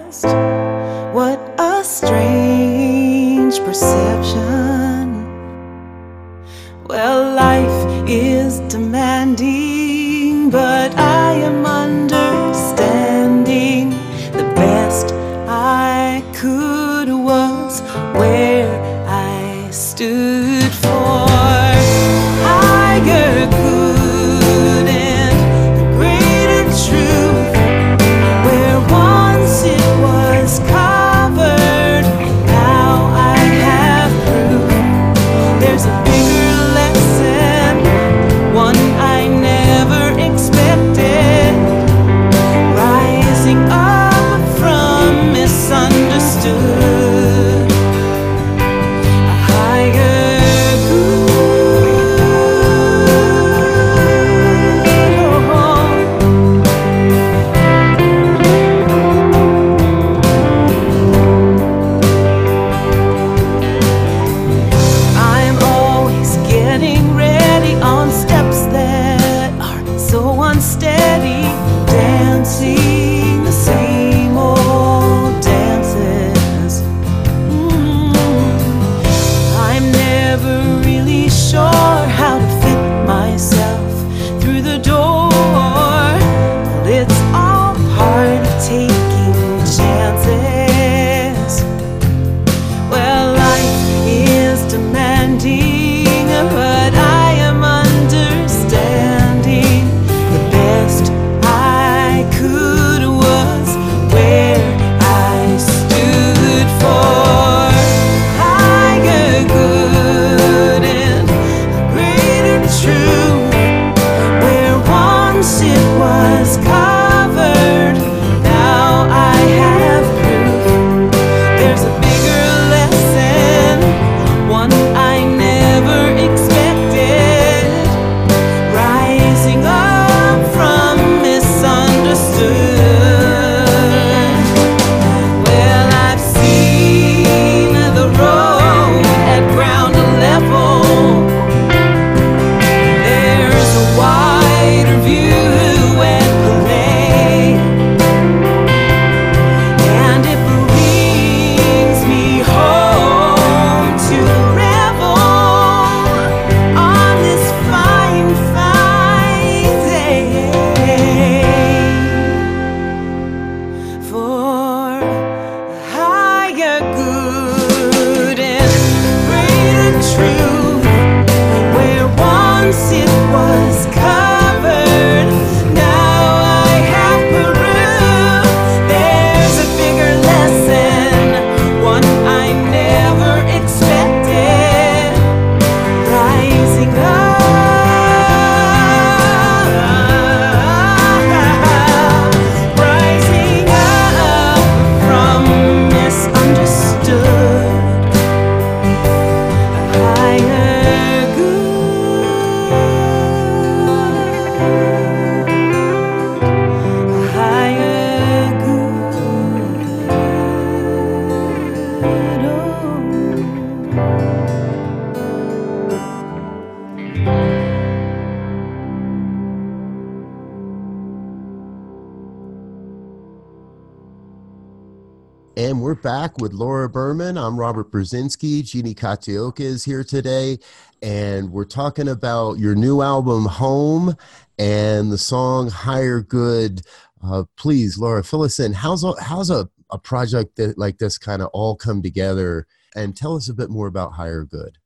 We're 225.94 226.00
back 226.00 226.38
with 226.38 226.52
Laura 226.52 226.88
Berman. 226.88 227.38
I'm 227.38 227.56
Robert 227.56 227.92
Brzezinski. 227.92 228.64
Jeannie 228.64 228.96
Kataoka 228.96 229.60
is 229.60 229.84
here 229.84 230.02
today. 230.02 230.58
And 231.02 231.52
we're 231.52 231.64
talking 231.64 232.08
about 232.08 232.58
your 232.58 232.74
new 232.74 233.00
album, 233.00 233.44
Home, 233.44 234.16
and 234.58 235.12
the 235.12 235.18
song 235.18 235.70
Higher 235.70 236.20
Good. 236.20 236.80
Uh, 237.22 237.44
please, 237.56 237.96
Laura, 237.96 238.24
fill 238.24 238.42
us 238.42 238.58
in. 238.58 238.72
How's 238.72 239.04
a, 239.04 239.14
how's 239.22 239.50
a, 239.50 239.68
a 239.90 239.96
project 239.96 240.56
that, 240.56 240.76
like 240.76 240.98
this 240.98 241.16
kind 241.16 241.40
of 241.40 241.48
all 241.52 241.76
come 241.76 242.02
together? 242.02 242.66
And 242.96 243.16
tell 243.16 243.36
us 243.36 243.48
a 243.48 243.54
bit 243.54 243.70
more 243.70 243.86
about 243.86 244.14
Higher 244.14 244.44
Good. 244.44 244.78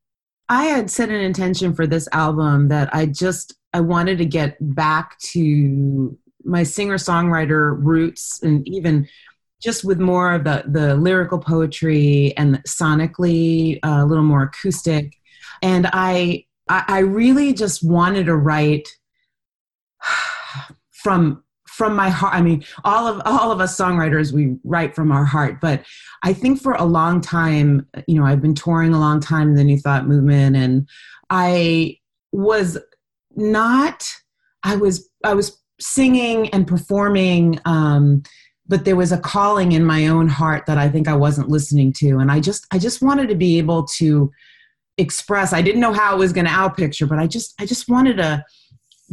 I 0.51 0.65
had 0.65 0.91
set 0.91 1.09
an 1.09 1.23
intention 1.23 1.73
for 1.73 1.87
this 1.87 2.07
album 2.13 2.69
that 2.69 2.95
I 2.95 3.07
just 3.07 3.55
I 3.73 3.81
wanted 3.81 4.19
to 4.19 4.27
get 4.27 4.59
back 4.61 5.19
to 5.21 6.19
my 6.45 6.65
singer-songwriter 6.65 7.79
roots 7.83 8.43
and 8.43 8.67
even 8.69 9.09
just 9.63 9.85
with 9.85 9.99
more 9.99 10.33
of 10.33 10.45
the 10.45 10.65
the 10.67 10.95
lyrical 10.97 11.39
poetry 11.39 12.35
and 12.37 12.63
sonically 12.65 13.79
uh, 13.85 14.03
a 14.03 14.07
little 14.07 14.25
more 14.25 14.43
acoustic. 14.45 15.15
And 15.63 15.89
I 15.93 16.45
I 16.69 16.99
really 16.99 17.53
just 17.55 17.83
wanted 17.83 18.27
to 18.27 18.37
write 18.37 18.89
from 20.91 21.43
from 21.67 21.95
my 21.95 22.11
heart. 22.11 22.35
I 22.35 22.43
mean 22.43 22.65
all 22.85 23.07
of 23.07 23.23
all 23.25 23.51
of 23.51 23.61
us 23.61 23.77
songwriters 23.77 24.33
we 24.33 24.57
write 24.65 24.95
from 24.95 25.13
our 25.13 25.25
heart. 25.25 25.61
But 25.61 25.85
i 26.23 26.33
think 26.33 26.61
for 26.61 26.73
a 26.73 26.85
long 26.85 27.21
time 27.21 27.87
you 28.07 28.15
know 28.19 28.27
i've 28.27 28.43
been 28.43 28.55
touring 28.55 28.95
a 28.95 29.01
long 29.01 29.21
time 29.21 29.49
in 29.49 29.55
the 29.55 29.65
new 29.65 29.79
thought 29.79 30.07
movement 30.07 30.57
and 30.57 30.89
i 31.31 31.97
was 32.33 32.79
not 33.37 34.09
i 34.63 34.77
was 34.77 35.09
i 35.25 35.35
was 35.35 35.61
singing 35.81 36.49
and 36.51 36.67
performing 36.67 37.61
um 37.65 38.23
but 38.69 38.85
there 38.85 38.97
was 38.97 39.13
a 39.13 39.19
calling 39.19 39.73
in 39.73 39.85
my 39.85 40.07
own 40.09 40.29
heart 40.29 40.67
that 40.67 40.79
i 40.79 40.89
think 40.89 41.09
i 41.09 41.15
wasn't 41.15 41.49
listening 41.49 41.93
to. 41.95 42.19
And 42.19 42.31
i 42.31 42.41
just 42.41 42.67
i 42.73 42.79
just 42.79 43.03
wanted 43.03 43.29
to 43.29 43.35
be 43.35 43.59
able 43.59 43.85
to 43.99 44.31
express 44.99 45.53
i 45.53 45.63
didn't 45.63 45.81
know 45.81 45.93
how 45.93 46.15
it 46.15 46.19
was 46.19 46.33
going 46.33 46.47
to 46.47 46.51
outpicture 46.51 47.09
but 47.09 47.19
i 47.19 47.27
just 47.27 47.55
i 47.61 47.67
just 47.67 47.89
wanted 47.89 48.17
to 48.17 48.45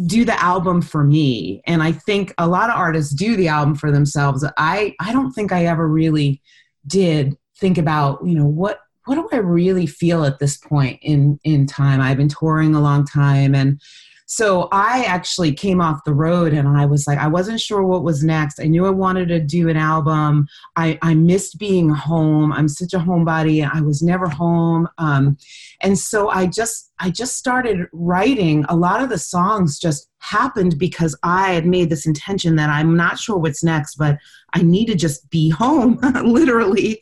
do 0.07 0.25
the 0.25 0.43
album 0.43 0.81
for 0.81 1.03
me. 1.03 1.61
And 1.67 1.81
i 1.81 1.91
think 1.91 2.33
a 2.37 2.47
lot 2.47 2.69
of 2.69 2.77
artists 2.77 3.13
do 3.13 3.35
the 3.35 3.47
album 3.47 3.75
for 3.75 3.91
themselves. 3.91 4.45
I 4.57 4.95
i 4.99 5.13
don't 5.13 5.31
think 5.31 5.51
i 5.51 5.65
ever 5.65 5.87
really 5.87 6.41
did 6.87 7.37
think 7.57 7.77
about 7.77 8.25
you 8.25 8.37
know 8.37 8.45
what 8.45 8.79
what 9.05 9.15
do 9.15 9.29
i 9.31 9.37
really 9.37 9.85
feel 9.85 10.25
at 10.25 10.39
this 10.39 10.57
point 10.57 10.99
in 11.01 11.39
in 11.43 11.65
time? 11.65 12.01
I've 12.01 12.17
been 12.17 12.27
touring 12.27 12.75
a 12.75 12.81
long 12.81 13.05
time 13.05 13.55
and 13.55 13.79
so 14.25 14.67
i 14.71 15.03
actually 15.03 15.53
came 15.53 15.79
off 15.79 16.03
the 16.05 16.13
road 16.13 16.53
and 16.53 16.67
i 16.67 16.85
was 16.85 17.05
like 17.07 17.19
i 17.19 17.27
wasn't 17.27 17.59
sure 17.59 17.83
what 17.83 18.03
was 18.03 18.23
next. 18.23 18.59
I 18.59 18.65
knew 18.65 18.85
i 18.85 18.89
wanted 18.89 19.27
to 19.29 19.39
do 19.39 19.69
an 19.69 19.77
album. 19.77 20.47
I 20.75 20.97
i 21.01 21.13
missed 21.13 21.59
being 21.59 21.89
home. 21.89 22.51
I'm 22.51 22.67
such 22.67 22.93
a 22.93 22.99
homebody. 22.99 23.67
I 23.67 23.81
was 23.81 24.01
never 24.01 24.27
home. 24.27 24.87
Um, 24.97 25.37
and 25.81 25.97
so 25.97 26.29
i 26.29 26.45
just 26.45 26.91
i 26.99 27.09
just 27.09 27.37
started 27.37 27.87
writing. 27.91 28.65
A 28.69 28.75
lot 28.75 29.01
of 29.01 29.09
the 29.09 29.19
songs 29.19 29.79
just 29.79 30.09
happened 30.19 30.77
because 30.79 31.15
i 31.23 31.51
had 31.51 31.65
made 31.65 31.89
this 31.89 32.07
intention 32.07 32.55
that 32.55 32.69
i'm 32.69 32.97
not 32.97 33.19
sure 33.19 33.37
what's 33.37 33.63
next 33.63 33.95
but 33.95 34.17
i 34.55 34.61
need 34.63 34.87
to 34.87 34.95
just 34.95 35.29
be 35.29 35.49
home 35.49 35.99
literally. 36.23 37.01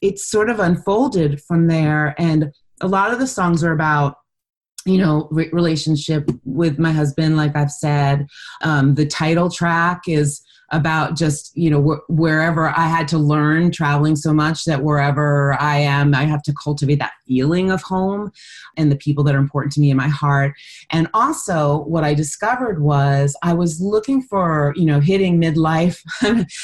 It 0.00 0.18
sort 0.18 0.50
of 0.50 0.60
unfolded 0.60 1.42
from 1.42 1.68
there. 1.68 2.14
And 2.18 2.52
a 2.80 2.88
lot 2.88 3.12
of 3.12 3.18
the 3.18 3.26
songs 3.26 3.64
are 3.64 3.72
about 3.72 4.16
you 4.86 4.98
know 4.98 5.28
re- 5.30 5.50
relationship 5.52 6.30
with 6.44 6.78
my 6.78 6.92
husband 6.92 7.36
like 7.36 7.54
i've 7.56 7.70
said 7.70 8.26
um, 8.62 8.94
the 8.94 9.06
title 9.06 9.50
track 9.50 10.02
is 10.06 10.42
about 10.70 11.16
just 11.16 11.56
you 11.56 11.70
know 11.70 11.82
wh- 11.82 12.10
wherever 12.10 12.68
i 12.68 12.86
had 12.86 13.06
to 13.06 13.18
learn 13.18 13.70
traveling 13.70 14.16
so 14.16 14.32
much 14.32 14.64
that 14.64 14.82
wherever 14.82 15.60
i 15.60 15.76
am 15.76 16.14
i 16.14 16.24
have 16.24 16.42
to 16.42 16.54
cultivate 16.62 16.98
that 16.98 17.12
feeling 17.26 17.70
of 17.70 17.82
home 17.82 18.32
and 18.76 18.90
the 18.90 18.96
people 18.96 19.22
that 19.24 19.34
are 19.34 19.38
important 19.38 19.72
to 19.72 19.80
me 19.80 19.90
in 19.90 19.96
my 19.96 20.08
heart. 20.08 20.54
And 20.90 21.08
also 21.14 21.84
what 21.84 22.04
i 22.04 22.14
discovered 22.14 22.80
was 22.80 23.36
i 23.42 23.52
was 23.52 23.80
looking 23.80 24.22
for 24.22 24.72
you 24.76 24.86
know 24.86 25.00
hitting 25.00 25.40
midlife 25.40 26.02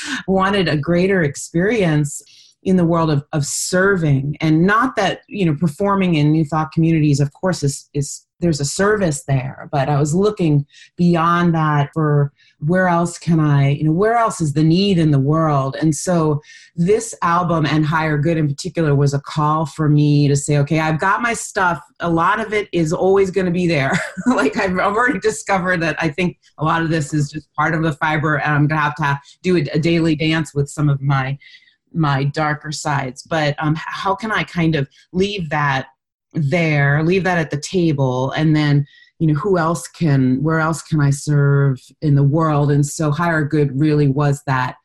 wanted 0.26 0.68
a 0.68 0.76
greater 0.76 1.22
experience 1.22 2.22
in 2.62 2.76
the 2.76 2.84
world 2.84 3.10
of, 3.10 3.24
of 3.32 3.44
serving. 3.44 4.36
And 4.40 4.66
not 4.66 4.96
that 4.96 5.22
you 5.28 5.44
know 5.44 5.54
performing 5.54 6.14
in 6.14 6.30
new 6.30 6.44
thought 6.44 6.72
communities 6.72 7.20
of 7.20 7.32
course 7.32 7.62
is 7.62 7.88
is 7.94 8.26
there's 8.40 8.60
a 8.60 8.64
service 8.64 9.22
there 9.24 9.68
but 9.70 9.88
i 9.88 9.98
was 10.00 10.16
looking 10.16 10.66
beyond 10.96 11.54
that 11.54 11.88
for 11.94 12.32
where 12.58 12.88
else 12.88 13.16
can 13.16 13.38
i 13.38 13.68
you 13.68 13.84
know 13.84 13.92
where 13.92 14.16
else 14.16 14.40
is 14.40 14.52
the 14.52 14.64
need 14.64 14.98
in 14.98 15.10
the 15.10 15.18
world? 15.18 15.76
And 15.80 15.94
so 15.94 16.40
this 16.74 17.14
album 17.22 17.66
and 17.66 17.84
higher 17.84 18.18
good 18.18 18.36
in 18.36 18.48
particular 18.48 18.94
was 18.94 19.14
a 19.14 19.20
call 19.20 19.66
for 19.66 19.88
me 19.88 20.28
to 20.28 20.36
say 20.36 20.58
okay 20.58 20.80
i've 20.80 21.00
got 21.00 21.22
my 21.22 21.34
stuff. 21.34 21.82
A 22.00 22.10
lot 22.10 22.40
of 22.40 22.52
it 22.52 22.68
is 22.72 22.92
always 22.92 23.30
going 23.30 23.46
to 23.46 23.52
be 23.52 23.66
there. 23.66 23.92
Like 24.26 24.56
I've, 24.56 24.78
already 24.78 25.18
discovered 25.20 25.80
that 25.82 25.96
i 26.00 26.08
think 26.08 26.38
a 26.58 26.64
lot 26.64 26.82
of 26.82 26.90
this 26.90 27.14
is 27.14 27.30
just 27.30 27.52
part 27.54 27.74
of 27.74 27.82
the 27.82 27.92
fiber 27.92 28.36
and 28.36 28.52
i'm 28.52 28.66
going 28.66 28.78
to 28.78 28.82
have 28.82 28.94
to 28.96 29.18
do 29.42 29.56
a 29.56 29.78
daily 29.78 30.14
dance 30.14 30.54
with 30.54 30.68
some 30.68 30.88
of 30.88 31.00
my 31.00 31.38
my 31.94 32.24
darker 32.24 32.72
sides 32.72 33.22
but 33.22 33.54
um, 33.58 33.74
how 33.76 34.14
can 34.14 34.32
i 34.32 34.42
kind 34.42 34.74
of 34.74 34.88
leave 35.12 35.48
that 35.50 35.86
there 36.32 37.02
leave 37.02 37.24
that 37.24 37.38
at 37.38 37.50
the 37.50 37.60
table? 37.60 38.30
And 38.32 38.56
then 38.56 38.86
you 39.18 39.28
know 39.28 39.34
who 39.34 39.58
else 39.58 39.86
can 39.86 40.42
where 40.42 40.58
else 40.58 40.82
can 40.82 41.00
i 41.00 41.10
serve 41.10 41.80
in 42.00 42.14
the 42.14 42.22
world? 42.22 42.70
And 42.70 42.84
so 42.84 43.10
higher 43.10 43.44
good 43.44 43.78
really 43.78 44.08
was 44.08 44.42
that 44.46 44.76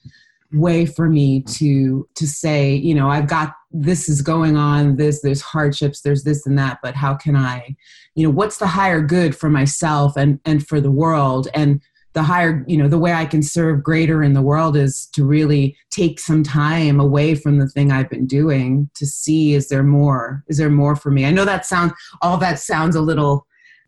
way 0.53 0.85
for 0.85 1.09
me 1.09 1.41
to 1.41 2.07
to 2.15 2.25
say 2.25 2.73
you 2.73 2.95
know 2.95 3.09
i've 3.09 3.27
got 3.27 3.53
this 3.69 4.07
is 4.07 4.21
going 4.21 4.55
on 4.55 4.95
this 4.95 5.21
there's 5.21 5.41
hardships 5.41 5.99
there's 5.99 6.23
this 6.23 6.45
and 6.45 6.57
that 6.57 6.79
but 6.81 6.95
how 6.95 7.13
can 7.13 7.35
i 7.35 7.75
you 8.17 8.23
know 8.23 8.29
what's 8.31 8.57
the 8.57 8.65
higher 8.65 9.01
good 9.01 9.35
for 9.35 9.49
myself 9.49 10.17
and 10.17 10.39
and 10.43 10.67
for 10.67 10.81
the 10.81 10.91
world? 10.91 11.47
And 11.53 11.81
the 12.17 12.23
higher 12.23 12.65
you 12.67 12.77
know 12.77 12.87
the 12.87 12.97
way 12.97 13.13
i 13.13 13.27
can 13.27 13.43
serve 13.43 13.83
greater 13.83 14.23
in 14.23 14.33
the 14.33 14.41
world 14.41 14.75
is 14.75 15.05
to 15.13 15.23
really 15.23 15.77
take 15.91 16.19
some 16.19 16.41
time 16.41 16.99
away 16.99 17.35
from 17.35 17.59
the 17.59 17.67
thing 17.67 17.91
i've 17.91 18.09
been 18.09 18.25
doing 18.25 18.89
to 18.95 19.05
see 19.05 19.53
is 19.53 19.69
there 19.69 19.83
more 19.83 20.43
is 20.47 20.57
there 20.57 20.71
more 20.71 20.95
for 20.95 21.11
me 21.11 21.25
i 21.25 21.29
know 21.29 21.45
that 21.45 21.63
sounds 21.63 21.93
all 22.23 22.35
that 22.35 22.57
sounds 22.57 22.95
a 22.95 23.01
little 23.01 23.45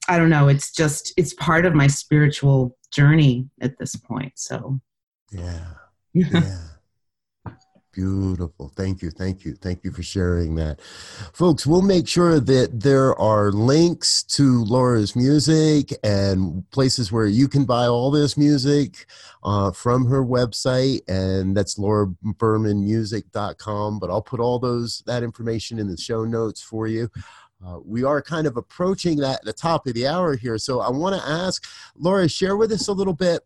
i 0.09 0.15
don't 0.15 0.30
know 0.30 0.47
it's 0.47 0.71
just 0.71 1.11
it's 1.17 1.34
part 1.34 1.65
of 1.65 1.73
my 1.73 1.88
spiritual 1.88 2.77
journey 2.93 3.49
at 3.61 3.75
this 3.80 3.95
point 3.95 4.34
so 4.36 4.80
Yeah. 5.32 5.65
yeah. 6.13 6.67
Beautiful. 8.00 8.72
Thank 8.78 9.02
you. 9.02 9.12
Thank 9.12 9.43
you. 9.43 9.56
Thank 9.56 9.84
you 9.84 9.91
for 9.91 10.04
sharing 10.04 10.56
that. 10.56 10.80
Folks, 11.34 11.68
we'll 11.68 11.82
make 11.82 12.08
sure 12.08 12.39
that 12.39 12.80
there 12.80 13.14
are 13.20 13.52
links 13.52 14.24
to 14.24 14.64
Laura's 14.64 15.18
music 15.18 15.93
and 16.02 16.64
places 16.72 17.12
where 17.12 17.26
you 17.26 17.50
can 17.50 17.66
buy 17.66 17.88
all 17.88 18.10
this 18.10 18.38
music 18.38 19.06
uh, 19.43 19.72
from 19.72 20.06
her 20.06 20.24
website. 20.24 21.02
And 21.10 21.58
that's 21.58 21.76
laurabermanmusic.com. 21.76 24.00
But 24.00 24.10
I'll 24.10 24.22
put 24.22 24.39
all 24.39 24.60
those 24.60 25.04
that 25.06 25.22
information 25.22 25.78
in 25.78 25.89
the 25.89 25.97
show 25.97 26.24
notes 26.24 26.62
for 26.62 26.88
you. 26.88 27.12
Uh, 27.66 27.80
we 27.84 28.06
are 28.06 28.22
kind 28.22 28.47
of 28.47 28.56
approaching 28.56 29.18
that 29.18 29.43
the 29.43 29.52
top 29.52 29.86
of 29.88 29.93
the 29.93 30.08
hour 30.08 30.38
here. 30.38 30.58
So 30.58 30.80
I 30.80 30.89
want 30.89 31.22
to 31.22 31.30
ask 31.30 31.66
Laura, 31.97 32.30
share 32.30 32.56
with 32.56 32.72
us 32.72 32.88
a 32.88 32.93
little 32.93 33.14
bit 33.14 33.41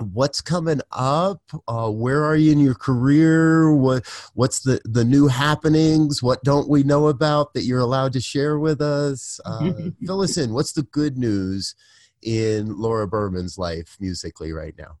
what's 0.00 0.40
coming 0.40 0.80
up? 0.90 1.42
Uh, 1.68 1.90
where 1.90 2.24
are 2.24 2.36
you 2.36 2.52
in 2.52 2.60
your 2.60 2.74
career? 2.74 3.74
What 3.74 4.06
what's 4.34 4.60
the 4.60 4.80
the 4.84 5.04
new 5.04 5.28
happenings? 5.28 6.22
What 6.22 6.42
don't 6.44 6.68
we 6.68 6.82
know 6.82 7.08
about 7.08 7.54
that 7.54 7.64
you're 7.64 7.80
allowed 7.80 8.12
to 8.14 8.20
share 8.20 8.58
with 8.58 8.80
us? 8.80 9.40
Uh, 9.44 9.72
fill 10.06 10.22
us 10.22 10.36
in. 10.36 10.52
What's 10.52 10.72
the 10.72 10.82
good 10.82 11.18
news 11.18 11.74
in 12.22 12.76
Laura 12.76 13.08
Berman's 13.08 13.58
life 13.58 13.96
musically 14.00 14.52
right 14.52 14.74
now? 14.78 14.98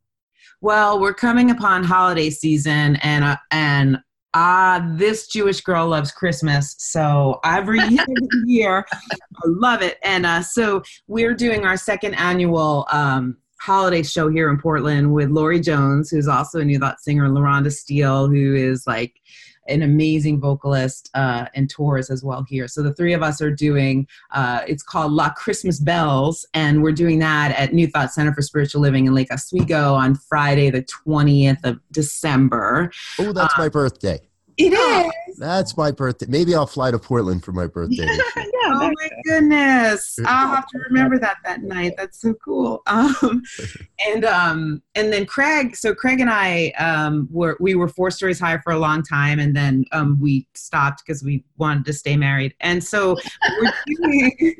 Well, 0.60 1.00
we're 1.00 1.14
coming 1.14 1.50
upon 1.50 1.84
holiday 1.84 2.30
season, 2.30 2.96
and 2.96 3.24
uh, 3.24 3.36
and 3.50 3.98
ah, 4.34 4.86
this 4.92 5.26
Jewish 5.26 5.60
girl 5.60 5.88
loves 5.88 6.12
Christmas. 6.12 6.76
So 6.78 7.40
every 7.44 7.80
year, 8.44 8.86
I 8.92 9.16
love 9.44 9.82
it. 9.82 9.98
And 10.02 10.26
uh, 10.26 10.42
so 10.42 10.82
we're 11.08 11.34
doing 11.34 11.64
our 11.64 11.76
second 11.76 12.14
annual 12.14 12.86
um, 12.92 13.38
holiday 13.60 14.02
show 14.02 14.28
here 14.30 14.48
in 14.50 14.58
Portland 14.58 15.12
with 15.12 15.28
Lori 15.30 15.60
Jones, 15.60 16.10
who's 16.10 16.28
also 16.28 16.60
a 16.60 16.64
New 16.64 16.78
Thought 16.78 17.00
singer, 17.00 17.26
and 17.26 17.36
LaRonda 17.36 17.70
Steele, 17.70 18.26
who 18.28 18.54
is 18.54 18.86
like 18.86 19.14
an 19.68 19.82
amazing 19.82 20.40
vocalist 20.40 21.10
uh, 21.14 21.44
and 21.54 21.68
tours 21.68 22.10
as 22.10 22.24
well 22.24 22.44
here. 22.48 22.66
So 22.66 22.82
the 22.82 22.94
three 22.94 23.12
of 23.12 23.22
us 23.22 23.40
are 23.42 23.50
doing, 23.50 24.08
uh, 24.32 24.62
it's 24.66 24.82
called 24.82 25.12
La 25.12 25.30
Christmas 25.30 25.78
Bells, 25.78 26.46
and 26.54 26.82
we're 26.82 26.90
doing 26.92 27.18
that 27.20 27.54
at 27.56 27.74
New 27.74 27.86
Thought 27.86 28.12
Center 28.12 28.32
for 28.34 28.42
Spiritual 28.42 28.80
Living 28.80 29.06
in 29.06 29.14
Lake 29.14 29.32
Oswego 29.32 29.92
on 29.94 30.14
Friday, 30.14 30.70
the 30.70 30.82
20th 31.06 31.62
of 31.64 31.78
December. 31.92 32.90
Oh, 33.18 33.32
that's 33.32 33.54
Uh, 33.54 33.62
my 33.62 33.68
birthday. 33.68 34.18
It 34.60 34.72
is. 34.72 35.36
That's 35.36 35.76
my 35.76 35.90
birthday. 35.90 36.26
Maybe 36.28 36.54
I'll 36.54 36.66
fly 36.66 36.90
to 36.90 36.98
Portland 36.98 37.44
for 37.44 37.52
my 37.52 37.66
birthday. 37.66 37.96
this 38.06 38.36
year. 38.36 38.44
Oh 38.72 38.92
my 38.94 39.10
goodness! 39.24 40.18
I'll 40.26 40.54
have 40.54 40.66
to 40.68 40.78
remember 40.90 41.18
that 41.18 41.38
that 41.44 41.62
night. 41.62 41.94
That's 41.96 42.20
so 42.20 42.34
cool. 42.34 42.82
Um, 42.86 43.42
and 44.06 44.24
um, 44.24 44.82
and 44.94 45.12
then 45.12 45.26
Craig. 45.26 45.74
So 45.74 45.94
Craig 45.94 46.20
and 46.20 46.30
I 46.30 46.68
um, 46.78 47.26
were 47.32 47.56
we 47.58 47.74
were 47.74 47.88
four 47.88 48.10
stories 48.10 48.38
high 48.38 48.58
for 48.58 48.72
a 48.72 48.78
long 48.78 49.02
time, 49.02 49.40
and 49.40 49.56
then 49.56 49.84
um, 49.92 50.20
we 50.20 50.46
stopped 50.54 51.02
because 51.04 51.24
we 51.24 51.42
wanted 51.56 51.84
to 51.86 51.92
stay 51.92 52.16
married. 52.16 52.54
And 52.60 52.84
so 52.84 53.16
we're 53.60 53.72
doing, 53.86 54.56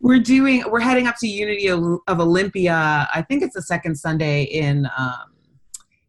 we're 0.00 0.18
doing 0.18 0.64
we're 0.68 0.80
heading 0.80 1.06
up 1.06 1.16
to 1.20 1.28
Unity 1.28 1.68
of 1.68 2.00
of 2.08 2.18
Olympia. 2.20 3.08
I 3.14 3.22
think 3.22 3.42
it's 3.42 3.54
the 3.54 3.62
second 3.62 3.96
Sunday 3.96 4.44
in. 4.44 4.88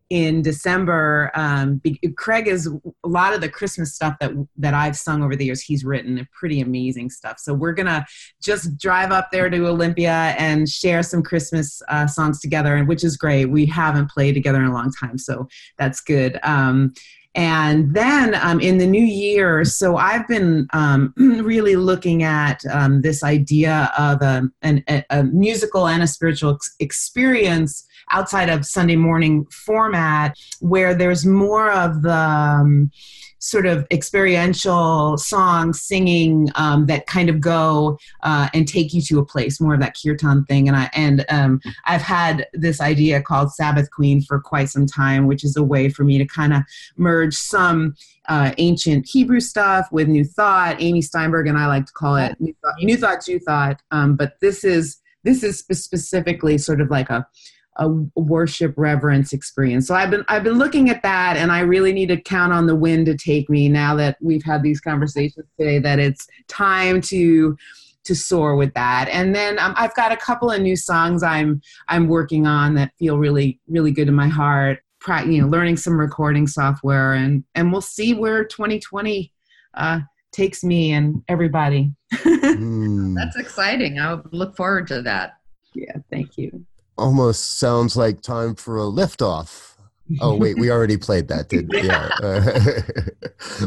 In 0.09 0.41
December, 0.41 1.31
um, 1.33 1.77
be- 1.77 1.99
Craig 2.17 2.47
is 2.47 2.67
a 2.67 3.07
lot 3.07 3.33
of 3.33 3.41
the 3.41 3.49
Christmas 3.49 3.95
stuff 3.95 4.15
that 4.19 4.31
that 4.57 4.73
I've 4.73 4.95
sung 4.95 5.23
over 5.23 5.35
the 5.35 5.45
years. 5.45 5.61
He's 5.61 5.83
written 5.83 6.27
pretty 6.31 6.61
amazing 6.61 7.09
stuff. 7.09 7.39
So 7.39 7.53
we're 7.53 7.73
gonna 7.73 8.05
just 8.41 8.77
drive 8.77 9.11
up 9.11 9.29
there 9.31 9.49
to 9.49 9.67
Olympia 9.67 10.35
and 10.37 10.69
share 10.69 11.03
some 11.03 11.23
Christmas 11.23 11.81
uh, 11.89 12.07
songs 12.07 12.39
together, 12.39 12.75
and 12.75 12.87
which 12.87 13.03
is 13.03 13.17
great. 13.17 13.45
We 13.45 13.65
haven't 13.65 14.11
played 14.11 14.33
together 14.33 14.59
in 14.59 14.65
a 14.65 14.73
long 14.73 14.91
time, 14.91 15.17
so 15.17 15.47
that's 15.77 16.01
good. 16.01 16.39
Um, 16.43 16.93
and 17.35 17.93
then 17.93 18.35
um, 18.35 18.59
in 18.59 18.77
the 18.77 18.85
new 18.85 19.03
year, 19.03 19.65
so 19.65 19.97
I've 19.97 20.27
been 20.27 20.67
um, 20.73 21.13
really 21.17 21.75
looking 21.75 22.23
at 22.23 22.63
um, 22.71 23.01
this 23.01 23.23
idea 23.23 23.91
of 23.97 24.21
a, 24.21 24.43
an, 24.61 24.83
a 25.09 25.23
musical 25.23 25.87
and 25.87 26.03
a 26.03 26.07
spiritual 26.07 26.53
ex- 26.55 26.75
experience 26.79 27.87
outside 28.11 28.49
of 28.49 28.65
Sunday 28.65 28.95
morning 28.95 29.45
format, 29.45 30.37
where 30.59 30.93
there's 30.93 31.25
more 31.25 31.71
of 31.71 32.03
the 32.03 32.13
um, 32.13 32.91
sort 33.43 33.65
of 33.65 33.85
experiential 33.91 35.17
songs, 35.17 35.81
singing 35.81 36.49
um, 36.55 36.85
that 36.85 37.07
kind 37.07 37.29
of 37.29 37.41
go 37.41 37.97
uh, 38.23 38.47
and 38.53 38.67
take 38.69 38.93
you 38.93 39.01
to 39.01 39.19
a 39.19 39.25
place, 39.25 39.59
more 39.59 39.73
of 39.73 39.81
that 39.81 39.97
kirtan 40.01 40.45
thing. 40.45 40.69
And 40.69 40.77
I 40.77 40.89
and 40.93 41.25
um, 41.29 41.59
I've 41.85 42.01
had 42.01 42.47
this 42.53 42.79
idea 42.79 43.21
called 43.21 43.51
Sabbath 43.51 43.91
Queen 43.91 44.21
for 44.21 44.39
quite 44.39 44.69
some 44.69 44.85
time, 44.85 45.27
which 45.27 45.43
is 45.43 45.57
a 45.57 45.63
way 45.63 45.89
for 45.89 46.05
me 46.05 46.17
to 46.17 46.25
kind 46.25 46.53
of 46.53 46.63
merge 46.95 47.35
some 47.35 47.95
uh, 48.29 48.53
ancient 48.57 49.05
Hebrew 49.05 49.41
stuff 49.41 49.91
with 49.91 50.07
New 50.07 50.23
Thought. 50.23 50.81
Amy 50.81 51.01
Steinberg 51.01 51.47
and 51.47 51.57
I 51.57 51.67
like 51.67 51.85
to 51.85 51.93
call 51.93 52.15
it 52.15 52.39
New 52.39 52.55
Thought, 52.63 52.75
New 52.81 52.97
Thought, 52.97 53.25
Jew 53.25 53.39
Thought. 53.39 53.81
Um, 53.91 54.15
but 54.15 54.39
this 54.39 54.63
is 54.63 55.01
this 55.25 55.43
is 55.43 55.59
specifically 55.59 56.57
sort 56.57 56.79
of 56.79 56.89
like 56.89 57.09
a 57.09 57.27
a 57.77 57.89
worship 58.15 58.73
reverence 58.77 59.33
experience. 59.33 59.87
So 59.87 59.95
I've 59.95 60.11
been 60.11 60.23
I've 60.27 60.43
been 60.43 60.57
looking 60.57 60.89
at 60.89 61.01
that 61.03 61.37
and 61.37 61.51
I 61.51 61.61
really 61.61 61.91
need 61.93 62.07
to 62.07 62.21
count 62.21 62.53
on 62.53 62.67
the 62.67 62.75
wind 62.75 63.05
to 63.07 63.17
take 63.17 63.49
me 63.49 63.69
now 63.69 63.95
that 63.95 64.17
we've 64.21 64.43
had 64.43 64.61
these 64.63 64.79
conversations 64.79 65.45
today 65.57 65.79
that 65.79 65.99
it's 65.99 66.27
time 66.47 67.01
to 67.01 67.57
to 68.03 68.15
soar 68.15 68.55
with 68.55 68.73
that. 68.73 69.07
And 69.09 69.33
then 69.33 69.57
um, 69.59 69.73
I've 69.77 69.95
got 69.95 70.11
a 70.11 70.17
couple 70.17 70.51
of 70.51 70.61
new 70.61 70.75
songs 70.75 71.23
I'm 71.23 71.61
I'm 71.87 72.07
working 72.07 72.45
on 72.45 72.75
that 72.75 72.91
feel 72.99 73.17
really 73.17 73.59
really 73.67 73.91
good 73.91 74.07
in 74.07 74.13
my 74.13 74.27
heart. 74.27 74.79
Pra- 74.99 75.25
you 75.25 75.41
know, 75.41 75.47
learning 75.47 75.77
some 75.77 75.99
recording 75.99 76.47
software 76.47 77.13
and 77.13 77.43
and 77.55 77.71
we'll 77.71 77.81
see 77.81 78.13
where 78.13 78.45
2020 78.45 79.33
uh, 79.73 79.99
takes 80.31 80.63
me 80.63 80.93
and 80.93 81.23
everybody. 81.27 81.91
Hmm. 82.43 83.15
That's 83.15 83.37
exciting. 83.37 83.99
I 83.99 84.19
look 84.31 84.55
forward 84.57 84.85
to 84.87 85.01
that. 85.03 85.37
yeah, 85.73 85.95
thank 86.11 86.37
you. 86.37 86.65
Almost 86.97 87.57
sounds 87.57 87.95
like 87.95 88.21
time 88.21 88.55
for 88.55 88.77
a 88.77 88.83
liftoff. 88.83 89.73
Oh 90.19 90.35
wait, 90.35 90.57
we 90.59 90.69
already 90.69 90.97
played 90.97 91.27
that, 91.29 91.49
did 91.49 91.69
we? 91.71 91.83
Yeah. 91.83 92.09
Uh, 92.21 92.81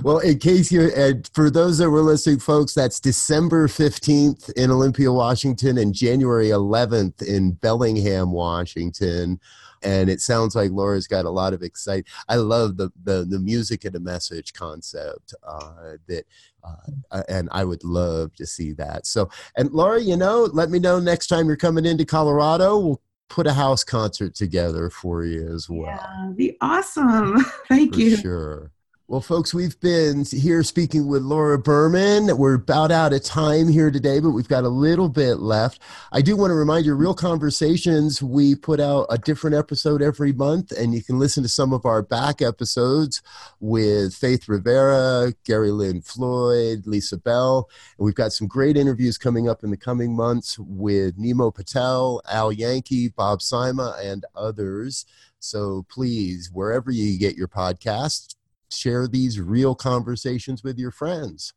well, 0.03 0.18
in 0.18 0.39
case 0.39 0.70
you, 0.70 0.91
and 0.95 1.29
for 1.35 1.51
those 1.51 1.79
that 1.79 1.91
were 1.91 2.03
listening, 2.03 2.41
folks, 2.41 2.74
that's 2.74 3.01
December 3.01 3.68
fifteenth 3.68 4.51
in 4.51 4.70
Olympia, 4.70 5.11
Washington, 5.12 5.79
and 5.79 5.95
January 5.95 6.51
eleventh 6.51 7.22
in 7.22 7.53
Bellingham, 7.53 8.33
Washington. 8.33 9.41
And 9.83 10.11
it 10.11 10.20
sounds 10.20 10.55
like 10.57 10.70
Laura's 10.70 11.07
got 11.07 11.27
a 11.27 11.31
lot 11.31 11.53
of 11.53 11.62
excitement. 11.62 12.09
I 12.29 12.37
love 12.37 12.77
the 12.77 12.91
the, 13.03 13.24
the 13.29 13.39
music 13.39 13.85
and 13.85 13.95
the 13.95 14.01
message 14.01 14.53
concept 14.53 15.35
uh, 15.43 15.95
that, 16.07 16.27
uh, 16.62 17.22
and 17.29 17.49
I 17.51 17.64
would 17.64 17.83
love 17.83 18.35
to 18.35 18.47
see 18.47 18.72
that. 18.74 19.07
So, 19.07 19.31
and 19.57 19.70
Laura, 19.72 20.01
you 20.01 20.16
know, 20.16 20.49
let 20.53 20.70
me 20.70 20.79
know 20.79 21.01
next 21.01 21.29
time 21.29 21.47
you're 21.47 21.57
coming 21.57 21.87
into 21.87 22.05
Colorado. 22.05 22.79
We'll 22.79 23.01
put 23.29 23.47
a 23.47 23.53
house 23.53 23.85
concert 23.85 24.35
together 24.35 24.91
for 24.91 25.24
you 25.24 25.49
as 25.53 25.68
well. 25.68 25.81
Yeah, 25.87 26.33
be 26.35 26.57
awesome. 26.61 27.39
Thank 27.68 27.95
For 27.95 28.01
you. 28.01 28.16
sure. 28.16 28.70
Well, 29.09 29.21
folks, 29.21 29.55
we've 29.55 29.79
been 29.79 30.25
here 30.25 30.65
speaking 30.65 31.07
with 31.07 31.23
Laura 31.23 31.61
Berman. 31.61 32.37
We're 32.37 32.55
about 32.55 32.91
out 32.91 33.13
of 33.13 33.23
time 33.23 33.69
here 33.69 33.93
today, 33.93 34.19
but 34.19 34.31
we've 34.31 34.49
got 34.49 34.65
a 34.65 34.69
little 34.69 35.09
bit 35.09 35.37
left. 35.37 35.81
I 36.11 36.21
do 36.21 36.37
want 36.37 36.51
to 36.51 36.57
remind 36.57 36.87
you, 36.87 36.95
Real 36.97 37.15
Conversations, 37.15 38.21
we 38.21 38.57
put 38.57 38.81
out 38.81 39.07
a 39.09 39.17
different 39.17 39.55
episode 39.55 40.03
every 40.03 40.33
month, 40.33 40.73
and 40.73 40.93
you 40.93 41.05
can 41.05 41.21
listen 41.21 41.45
to 41.45 41.49
some 41.49 41.73
of 41.73 41.87
our 41.87 42.03
back 42.03 42.43
episodes 42.43 43.23
with 43.61 44.13
Faith 44.13 44.49
Rivera, 44.49 45.33
Gary 45.45 45.71
Lynn 45.71 46.03
Floyd, 46.03 46.85
Lisa 46.85 47.17
Bell. 47.17 47.71
And 47.99 48.07
we've 48.07 48.17
got 48.17 48.33
some 48.33 48.49
great 48.49 48.77
interviews 48.77 49.19
coming 49.19 49.49
up 49.49 49.63
in 49.63 49.71
the 49.71 49.77
coming 49.77 50.17
months 50.17 50.59
with 50.59 51.17
Nimo 51.17 51.55
Patel, 51.55 52.23
Al 52.29 52.51
Yankee, 52.51 53.07
Bob 53.11 53.39
Sima, 53.39 54.05
and 54.05 54.25
others. 54.35 55.07
So 55.39 55.87
please, 55.89 56.51
wherever 56.53 56.91
you 56.91 57.17
get 57.21 57.37
your 57.37 57.47
podcasts, 57.47 58.36
share 58.71 59.07
these 59.07 59.41
real 59.41 59.75
conversations 59.75 60.62
with 60.62 60.79
your 60.79 60.91
friends. 60.91 61.53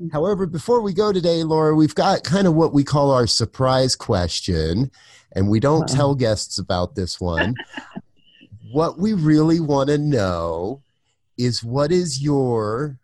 Mm-hmm. 0.00 0.10
However, 0.10 0.46
before 0.46 0.80
we 0.80 0.92
go 0.92 1.12
today, 1.12 1.42
Laura, 1.42 1.74
we've 1.74 1.94
got 1.94 2.24
kind 2.24 2.46
of 2.46 2.54
what 2.54 2.72
we 2.72 2.84
call 2.84 3.10
our 3.10 3.26
surprise 3.26 3.96
question, 3.96 4.90
and 5.32 5.48
we 5.48 5.60
don't 5.60 5.90
Uh-oh. 5.90 5.96
tell 5.96 6.14
guests 6.14 6.58
about 6.58 6.94
this 6.94 7.20
one. 7.20 7.54
what 8.72 8.98
we 8.98 9.12
really 9.12 9.60
want 9.60 9.88
to 9.88 9.98
know 9.98 10.82
is 11.36 11.64
what 11.64 11.92
is 11.92 12.22
your 12.22 12.98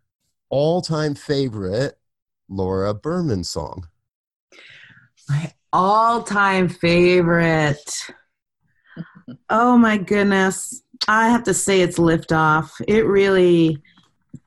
all 0.51 0.81
time 0.81 1.15
favorite 1.15 1.99
Laura 2.49 2.95
Berman 2.95 3.45
song? 3.45 3.89
My 5.29 5.53
all-time 5.73 6.69
favorite. 6.69 8.07
Oh 9.51 9.77
my 9.77 9.99
goodness. 9.99 10.83
I 11.07 11.29
have 11.29 11.45
to 11.45 11.55
say 11.55 11.81
it's 11.81 11.99
Lift 11.99 12.33
Off. 12.33 12.75
It 12.87 13.07
really 13.07 13.81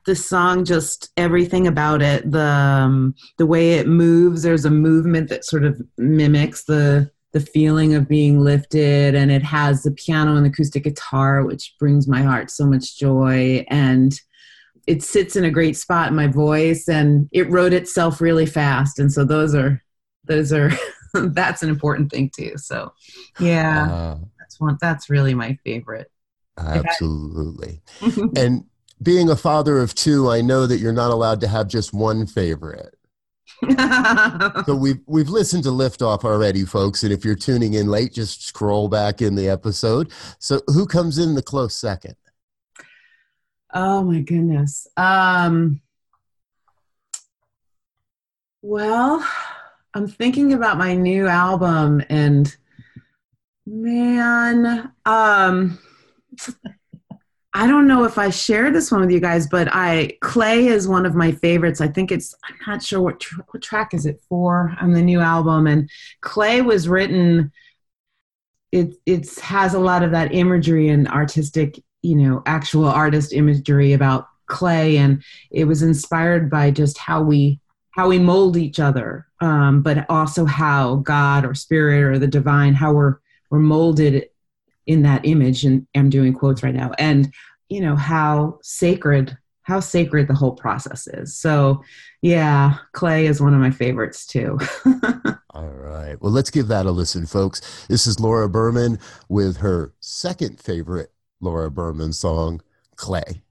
the 0.04 0.16
song 0.16 0.64
just 0.64 1.10
everything 1.16 1.66
about 1.66 2.02
it 2.02 2.28
the 2.30 2.40
um, 2.40 3.14
the 3.38 3.46
way 3.46 3.74
it 3.74 3.86
moves 3.86 4.42
there's 4.42 4.64
a 4.64 4.70
movement 4.70 5.28
that 5.28 5.44
sort 5.44 5.64
of 5.64 5.80
mimics 5.96 6.64
the 6.64 7.10
the 7.32 7.40
feeling 7.40 7.94
of 7.94 8.08
being 8.08 8.40
lifted 8.40 9.14
and 9.14 9.30
it 9.30 9.42
has 9.42 9.82
the 9.82 9.90
piano 9.92 10.36
and 10.36 10.46
acoustic 10.46 10.84
guitar 10.84 11.44
which 11.44 11.74
brings 11.78 12.06
my 12.06 12.22
heart 12.22 12.50
so 12.50 12.66
much 12.66 12.98
joy 12.98 13.64
and 13.68 14.20
it 14.86 15.02
sits 15.02 15.36
in 15.36 15.44
a 15.44 15.50
great 15.50 15.76
spot 15.76 16.08
in 16.08 16.16
my 16.16 16.26
voice 16.26 16.88
and 16.88 17.28
it 17.32 17.48
wrote 17.48 17.72
itself 17.72 18.20
really 18.20 18.46
fast 18.46 18.98
and 18.98 19.12
so 19.12 19.24
those 19.24 19.54
are 19.54 19.82
those 20.24 20.52
are 20.52 20.70
that's 21.14 21.62
an 21.62 21.70
important 21.70 22.10
thing 22.10 22.30
too 22.36 22.52
so 22.56 22.92
yeah. 23.38 23.90
Uh, 23.90 24.18
that's 24.38 24.60
one 24.60 24.76
that's 24.80 25.08
really 25.08 25.34
my 25.34 25.56
favorite 25.64 26.11
absolutely. 26.58 27.80
and 28.36 28.64
being 29.02 29.30
a 29.30 29.36
father 29.36 29.78
of 29.80 29.94
two, 29.94 30.30
I 30.30 30.40
know 30.40 30.66
that 30.66 30.78
you're 30.78 30.92
not 30.92 31.10
allowed 31.10 31.40
to 31.40 31.48
have 31.48 31.68
just 31.68 31.92
one 31.92 32.26
favorite. 32.26 32.96
So 34.66 34.74
we've 34.74 34.98
we've 35.06 35.28
listened 35.28 35.62
to 35.64 35.70
Liftoff 35.70 36.24
already, 36.24 36.64
folks, 36.64 37.04
and 37.04 37.12
if 37.12 37.24
you're 37.24 37.36
tuning 37.36 37.74
in 37.74 37.86
late, 37.86 38.12
just 38.12 38.44
scroll 38.44 38.88
back 38.88 39.22
in 39.22 39.36
the 39.36 39.48
episode. 39.48 40.10
So 40.40 40.60
who 40.66 40.84
comes 40.84 41.18
in 41.18 41.34
the 41.34 41.42
close 41.42 41.76
second? 41.76 42.16
oh 43.74 44.02
my 44.02 44.20
goodness. 44.20 44.86
Um, 44.96 45.80
well, 48.62 49.26
I'm 49.94 50.06
thinking 50.06 50.52
about 50.52 50.78
my 50.78 50.94
new 50.94 51.26
album 51.26 52.02
and 52.08 52.54
man, 53.66 54.92
um, 55.04 55.78
I 57.54 57.66
don't 57.66 57.86
know 57.86 58.04
if 58.04 58.16
I 58.16 58.30
shared 58.30 58.74
this 58.74 58.90
one 58.90 59.02
with 59.02 59.10
you 59.10 59.20
guys, 59.20 59.46
but 59.46 59.68
I 59.70 60.16
Clay 60.22 60.68
is 60.68 60.88
one 60.88 61.04
of 61.04 61.14
my 61.14 61.32
favorites. 61.32 61.80
I 61.80 61.88
think 61.88 62.10
it's 62.10 62.34
I'm 62.44 62.56
not 62.66 62.82
sure 62.82 63.00
what 63.00 63.20
tr- 63.20 63.42
what 63.50 63.62
track 63.62 63.92
is 63.92 64.06
it 64.06 64.22
for 64.28 64.74
on 64.80 64.92
the 64.92 65.02
new 65.02 65.20
album, 65.20 65.66
and 65.66 65.90
Clay 66.22 66.62
was 66.62 66.88
written. 66.88 67.52
It 68.70 68.94
it's 69.04 69.38
has 69.40 69.74
a 69.74 69.78
lot 69.78 70.02
of 70.02 70.12
that 70.12 70.34
imagery 70.34 70.88
and 70.88 71.06
artistic, 71.08 71.78
you 72.00 72.16
know, 72.16 72.42
actual 72.46 72.86
artist 72.86 73.34
imagery 73.34 73.92
about 73.92 74.28
clay, 74.46 74.96
and 74.96 75.22
it 75.50 75.64
was 75.64 75.82
inspired 75.82 76.48
by 76.50 76.70
just 76.70 76.96
how 76.96 77.22
we 77.22 77.60
how 77.90 78.08
we 78.08 78.18
mold 78.18 78.56
each 78.56 78.80
other, 78.80 79.26
um, 79.42 79.82
but 79.82 80.06
also 80.08 80.46
how 80.46 80.96
God 80.96 81.44
or 81.44 81.54
spirit 81.54 82.02
or 82.02 82.18
the 82.18 82.26
divine 82.26 82.72
how 82.72 82.94
we're 82.94 83.18
we're 83.50 83.58
molded 83.58 84.30
in 84.86 85.02
that 85.02 85.24
image 85.24 85.64
and 85.64 85.86
i'm 85.94 86.10
doing 86.10 86.32
quotes 86.32 86.62
right 86.62 86.74
now 86.74 86.90
and 86.98 87.32
you 87.68 87.80
know 87.80 87.96
how 87.96 88.58
sacred 88.62 89.36
how 89.62 89.78
sacred 89.78 90.26
the 90.28 90.34
whole 90.34 90.52
process 90.52 91.06
is 91.06 91.36
so 91.36 91.82
yeah 92.20 92.74
clay 92.92 93.26
is 93.26 93.40
one 93.40 93.54
of 93.54 93.60
my 93.60 93.70
favorites 93.70 94.26
too 94.26 94.58
All 95.54 95.68
right. 95.68 96.16
Well, 96.20 96.32
let's 96.32 96.48
give 96.48 96.68
that 96.68 96.86
a 96.86 96.90
listen, 96.90 97.26
folks. 97.26 97.86
This 97.86 98.06
is 98.06 98.18
Laura 98.18 98.48
Berman 98.48 98.98
with 99.28 99.58
her 99.58 99.92
second 100.00 100.58
favorite 100.58 101.12
Laura 101.40 101.70
Berman 101.70 102.14
song, 102.14 102.62
Clay. 102.96 103.42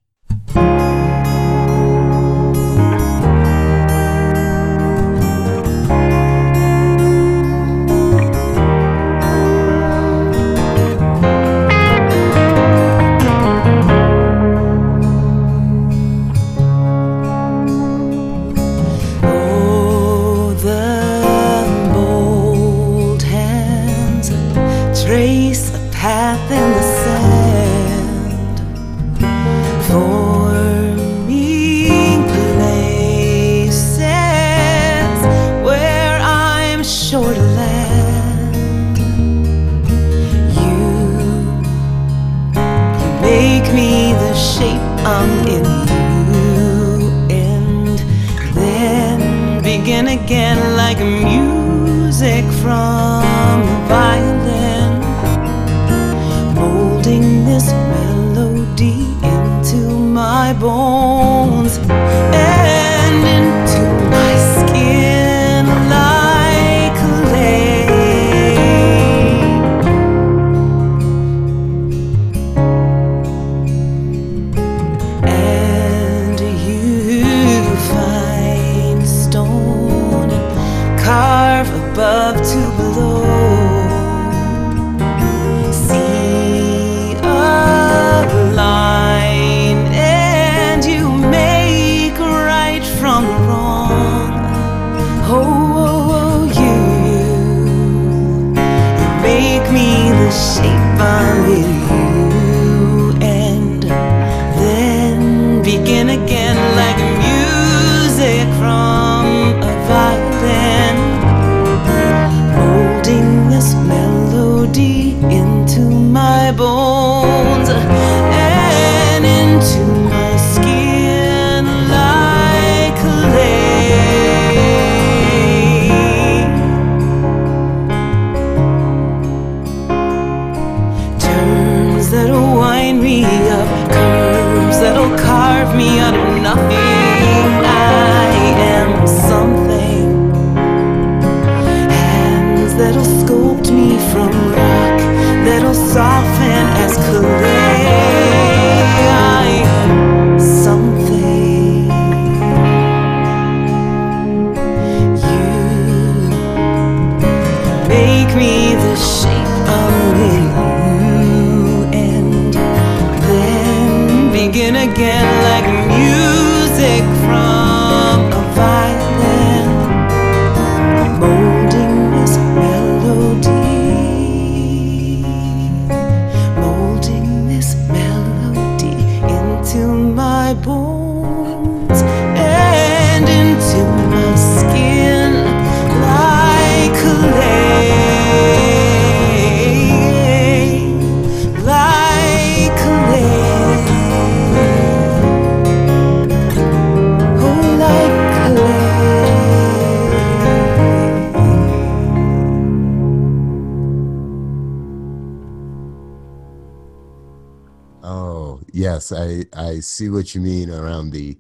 See 209.81 210.09
what 210.09 210.35
you 210.35 210.41
mean 210.41 210.69
around 210.69 211.11
the 211.11 211.37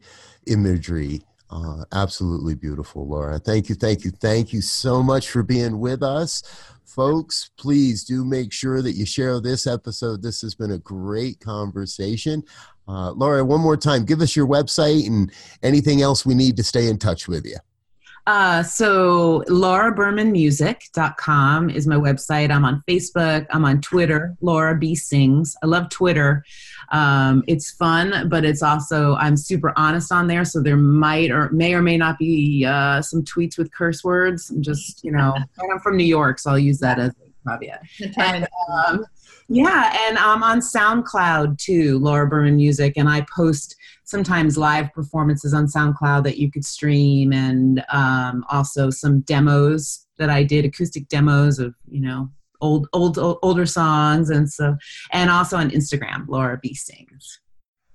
imagery. 0.47 1.21
Uh, 1.49 1.83
absolutely 1.91 2.55
beautiful, 2.55 3.07
Laura. 3.07 3.37
Thank 3.37 3.69
you, 3.69 3.75
thank 3.75 4.05
you, 4.05 4.11
thank 4.11 4.53
you 4.53 4.61
so 4.61 5.03
much 5.03 5.29
for 5.29 5.43
being 5.43 5.79
with 5.79 6.01
us. 6.01 6.43
Folks, 6.85 7.51
please 7.57 8.03
do 8.03 8.25
make 8.25 8.51
sure 8.51 8.81
that 8.81 8.93
you 8.93 9.05
share 9.05 9.39
this 9.39 9.67
episode. 9.67 10.21
This 10.21 10.41
has 10.41 10.55
been 10.55 10.71
a 10.71 10.77
great 10.77 11.39
conversation. 11.39 12.43
Uh, 12.87 13.11
Laura, 13.11 13.45
one 13.45 13.61
more 13.61 13.77
time, 13.77 14.05
give 14.05 14.21
us 14.21 14.35
your 14.35 14.47
website 14.47 15.07
and 15.07 15.31
anything 15.63 16.01
else 16.01 16.25
we 16.25 16.35
need 16.35 16.57
to 16.57 16.63
stay 16.63 16.87
in 16.87 16.97
touch 16.97 17.27
with 17.27 17.45
you. 17.45 17.57
Uh, 18.27 18.61
so 18.63 19.43
laurabermanmusic.com 19.47 21.69
is 21.69 21.87
my 21.87 21.95
website. 21.95 22.51
I'm 22.51 22.65
on 22.65 22.83
Facebook. 22.87 23.47
I'm 23.49 23.65
on 23.65 23.81
Twitter, 23.81 24.37
Laura 24.41 24.77
B 24.77 24.93
Sings. 24.95 25.57
I 25.63 25.65
love 25.65 25.89
Twitter. 25.89 26.45
Um, 26.91 27.43
it's 27.47 27.71
fun, 27.71 28.27
but 28.29 28.43
it's 28.43 28.61
also, 28.61 29.15
I'm 29.15 29.37
super 29.37 29.73
honest 29.77 30.11
on 30.11 30.27
there. 30.27 30.43
So 30.45 30.61
there 30.61 30.77
might 30.77 31.31
or 31.31 31.49
may 31.51 31.73
or 31.73 31.81
may 31.81 31.97
not 31.97 32.17
be 32.17 32.65
uh, 32.65 33.01
some 33.01 33.23
tweets 33.23 33.57
with 33.57 33.73
curse 33.73 34.03
words. 34.03 34.49
I'm 34.49 34.61
just, 34.61 35.03
you 35.03 35.11
know, 35.11 35.35
I'm 35.71 35.79
from 35.79 35.97
New 35.97 36.03
York, 36.03 36.39
so 36.39 36.51
I'll 36.51 36.59
use 36.59 36.79
that 36.79 36.99
as 36.99 37.11
a 37.11 37.49
caveat. 37.49 37.81
And, 38.17 38.47
um, 38.69 39.05
yeah, 39.53 39.97
and 40.07 40.17
I'm 40.17 40.43
on 40.43 40.59
SoundCloud 40.59 41.57
too, 41.57 41.99
Laura 41.99 42.27
Berman 42.27 42.55
Music, 42.55 42.93
and 42.95 43.09
I 43.09 43.25
post 43.35 43.75
sometimes 44.05 44.57
live 44.57 44.93
performances 44.93 45.53
on 45.53 45.67
SoundCloud 45.67 46.23
that 46.23 46.37
you 46.37 46.49
could 46.49 46.63
stream, 46.63 47.33
and 47.33 47.83
um, 47.91 48.45
also 48.49 48.89
some 48.89 49.21
demos 49.21 50.07
that 50.17 50.29
I 50.29 50.43
did, 50.43 50.63
acoustic 50.63 51.09
demos 51.09 51.59
of 51.59 51.75
you 51.89 51.99
know 51.99 52.29
old, 52.61 52.87
old, 52.93 53.17
old 53.17 53.39
older 53.41 53.65
songs, 53.65 54.29
and 54.29 54.49
so, 54.49 54.77
and 55.11 55.29
also 55.29 55.57
on 55.57 55.71
Instagram, 55.71 56.27
Laura 56.27 56.59
B 56.61 56.73
Sings. 56.73 57.39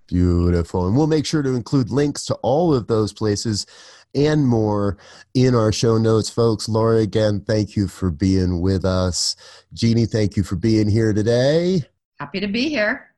Beautiful. 0.06 0.86
And 0.86 0.96
we'll 0.96 1.06
make 1.06 1.26
sure 1.26 1.42
to 1.42 1.54
include 1.54 1.90
links 1.90 2.24
to 2.26 2.34
all 2.36 2.72
of 2.74 2.86
those 2.86 3.12
places 3.12 3.66
and 4.14 4.46
more 4.46 4.96
in 5.34 5.54
our 5.54 5.72
show 5.72 5.98
notes, 5.98 6.30
folks. 6.30 6.68
Laura, 6.68 6.98
again, 6.98 7.40
thank 7.40 7.76
you 7.76 7.88
for 7.88 8.10
being 8.10 8.60
with 8.60 8.84
us. 8.84 9.36
Jeannie, 9.72 10.06
thank 10.06 10.36
you 10.36 10.42
for 10.42 10.56
being 10.56 10.88
here 10.88 11.12
today. 11.12 11.82
Happy 12.18 12.40
to 12.40 12.46
be 12.46 12.68
here. 12.68 13.14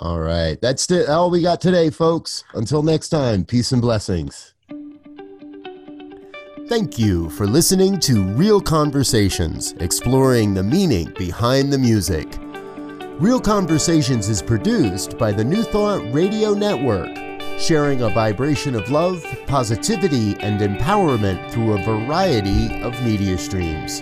All 0.00 0.18
right. 0.18 0.60
That's 0.60 0.90
it. 0.90 1.08
all 1.08 1.30
we 1.30 1.42
got 1.42 1.60
today, 1.60 1.90
folks. 1.90 2.42
Until 2.54 2.82
next 2.82 3.10
time, 3.10 3.44
peace 3.44 3.70
and 3.70 3.80
blessings. 3.80 4.53
Thank 6.66 6.98
you 6.98 7.28
for 7.28 7.46
listening 7.46 8.00
to 8.00 8.22
Real 8.22 8.58
Conversations, 8.58 9.74
exploring 9.80 10.54
the 10.54 10.62
meaning 10.62 11.12
behind 11.18 11.70
the 11.70 11.76
music. 11.76 12.38
Real 13.20 13.38
Conversations 13.38 14.30
is 14.30 14.40
produced 14.40 15.18
by 15.18 15.30
the 15.30 15.44
New 15.44 15.62
Thought 15.62 16.10
Radio 16.10 16.54
Network, 16.54 17.14
sharing 17.60 18.00
a 18.00 18.08
vibration 18.08 18.74
of 18.74 18.90
love, 18.90 19.22
positivity, 19.46 20.36
and 20.40 20.60
empowerment 20.60 21.50
through 21.50 21.74
a 21.74 21.84
variety 21.84 22.82
of 22.82 22.98
media 23.04 23.36
streams. 23.36 24.00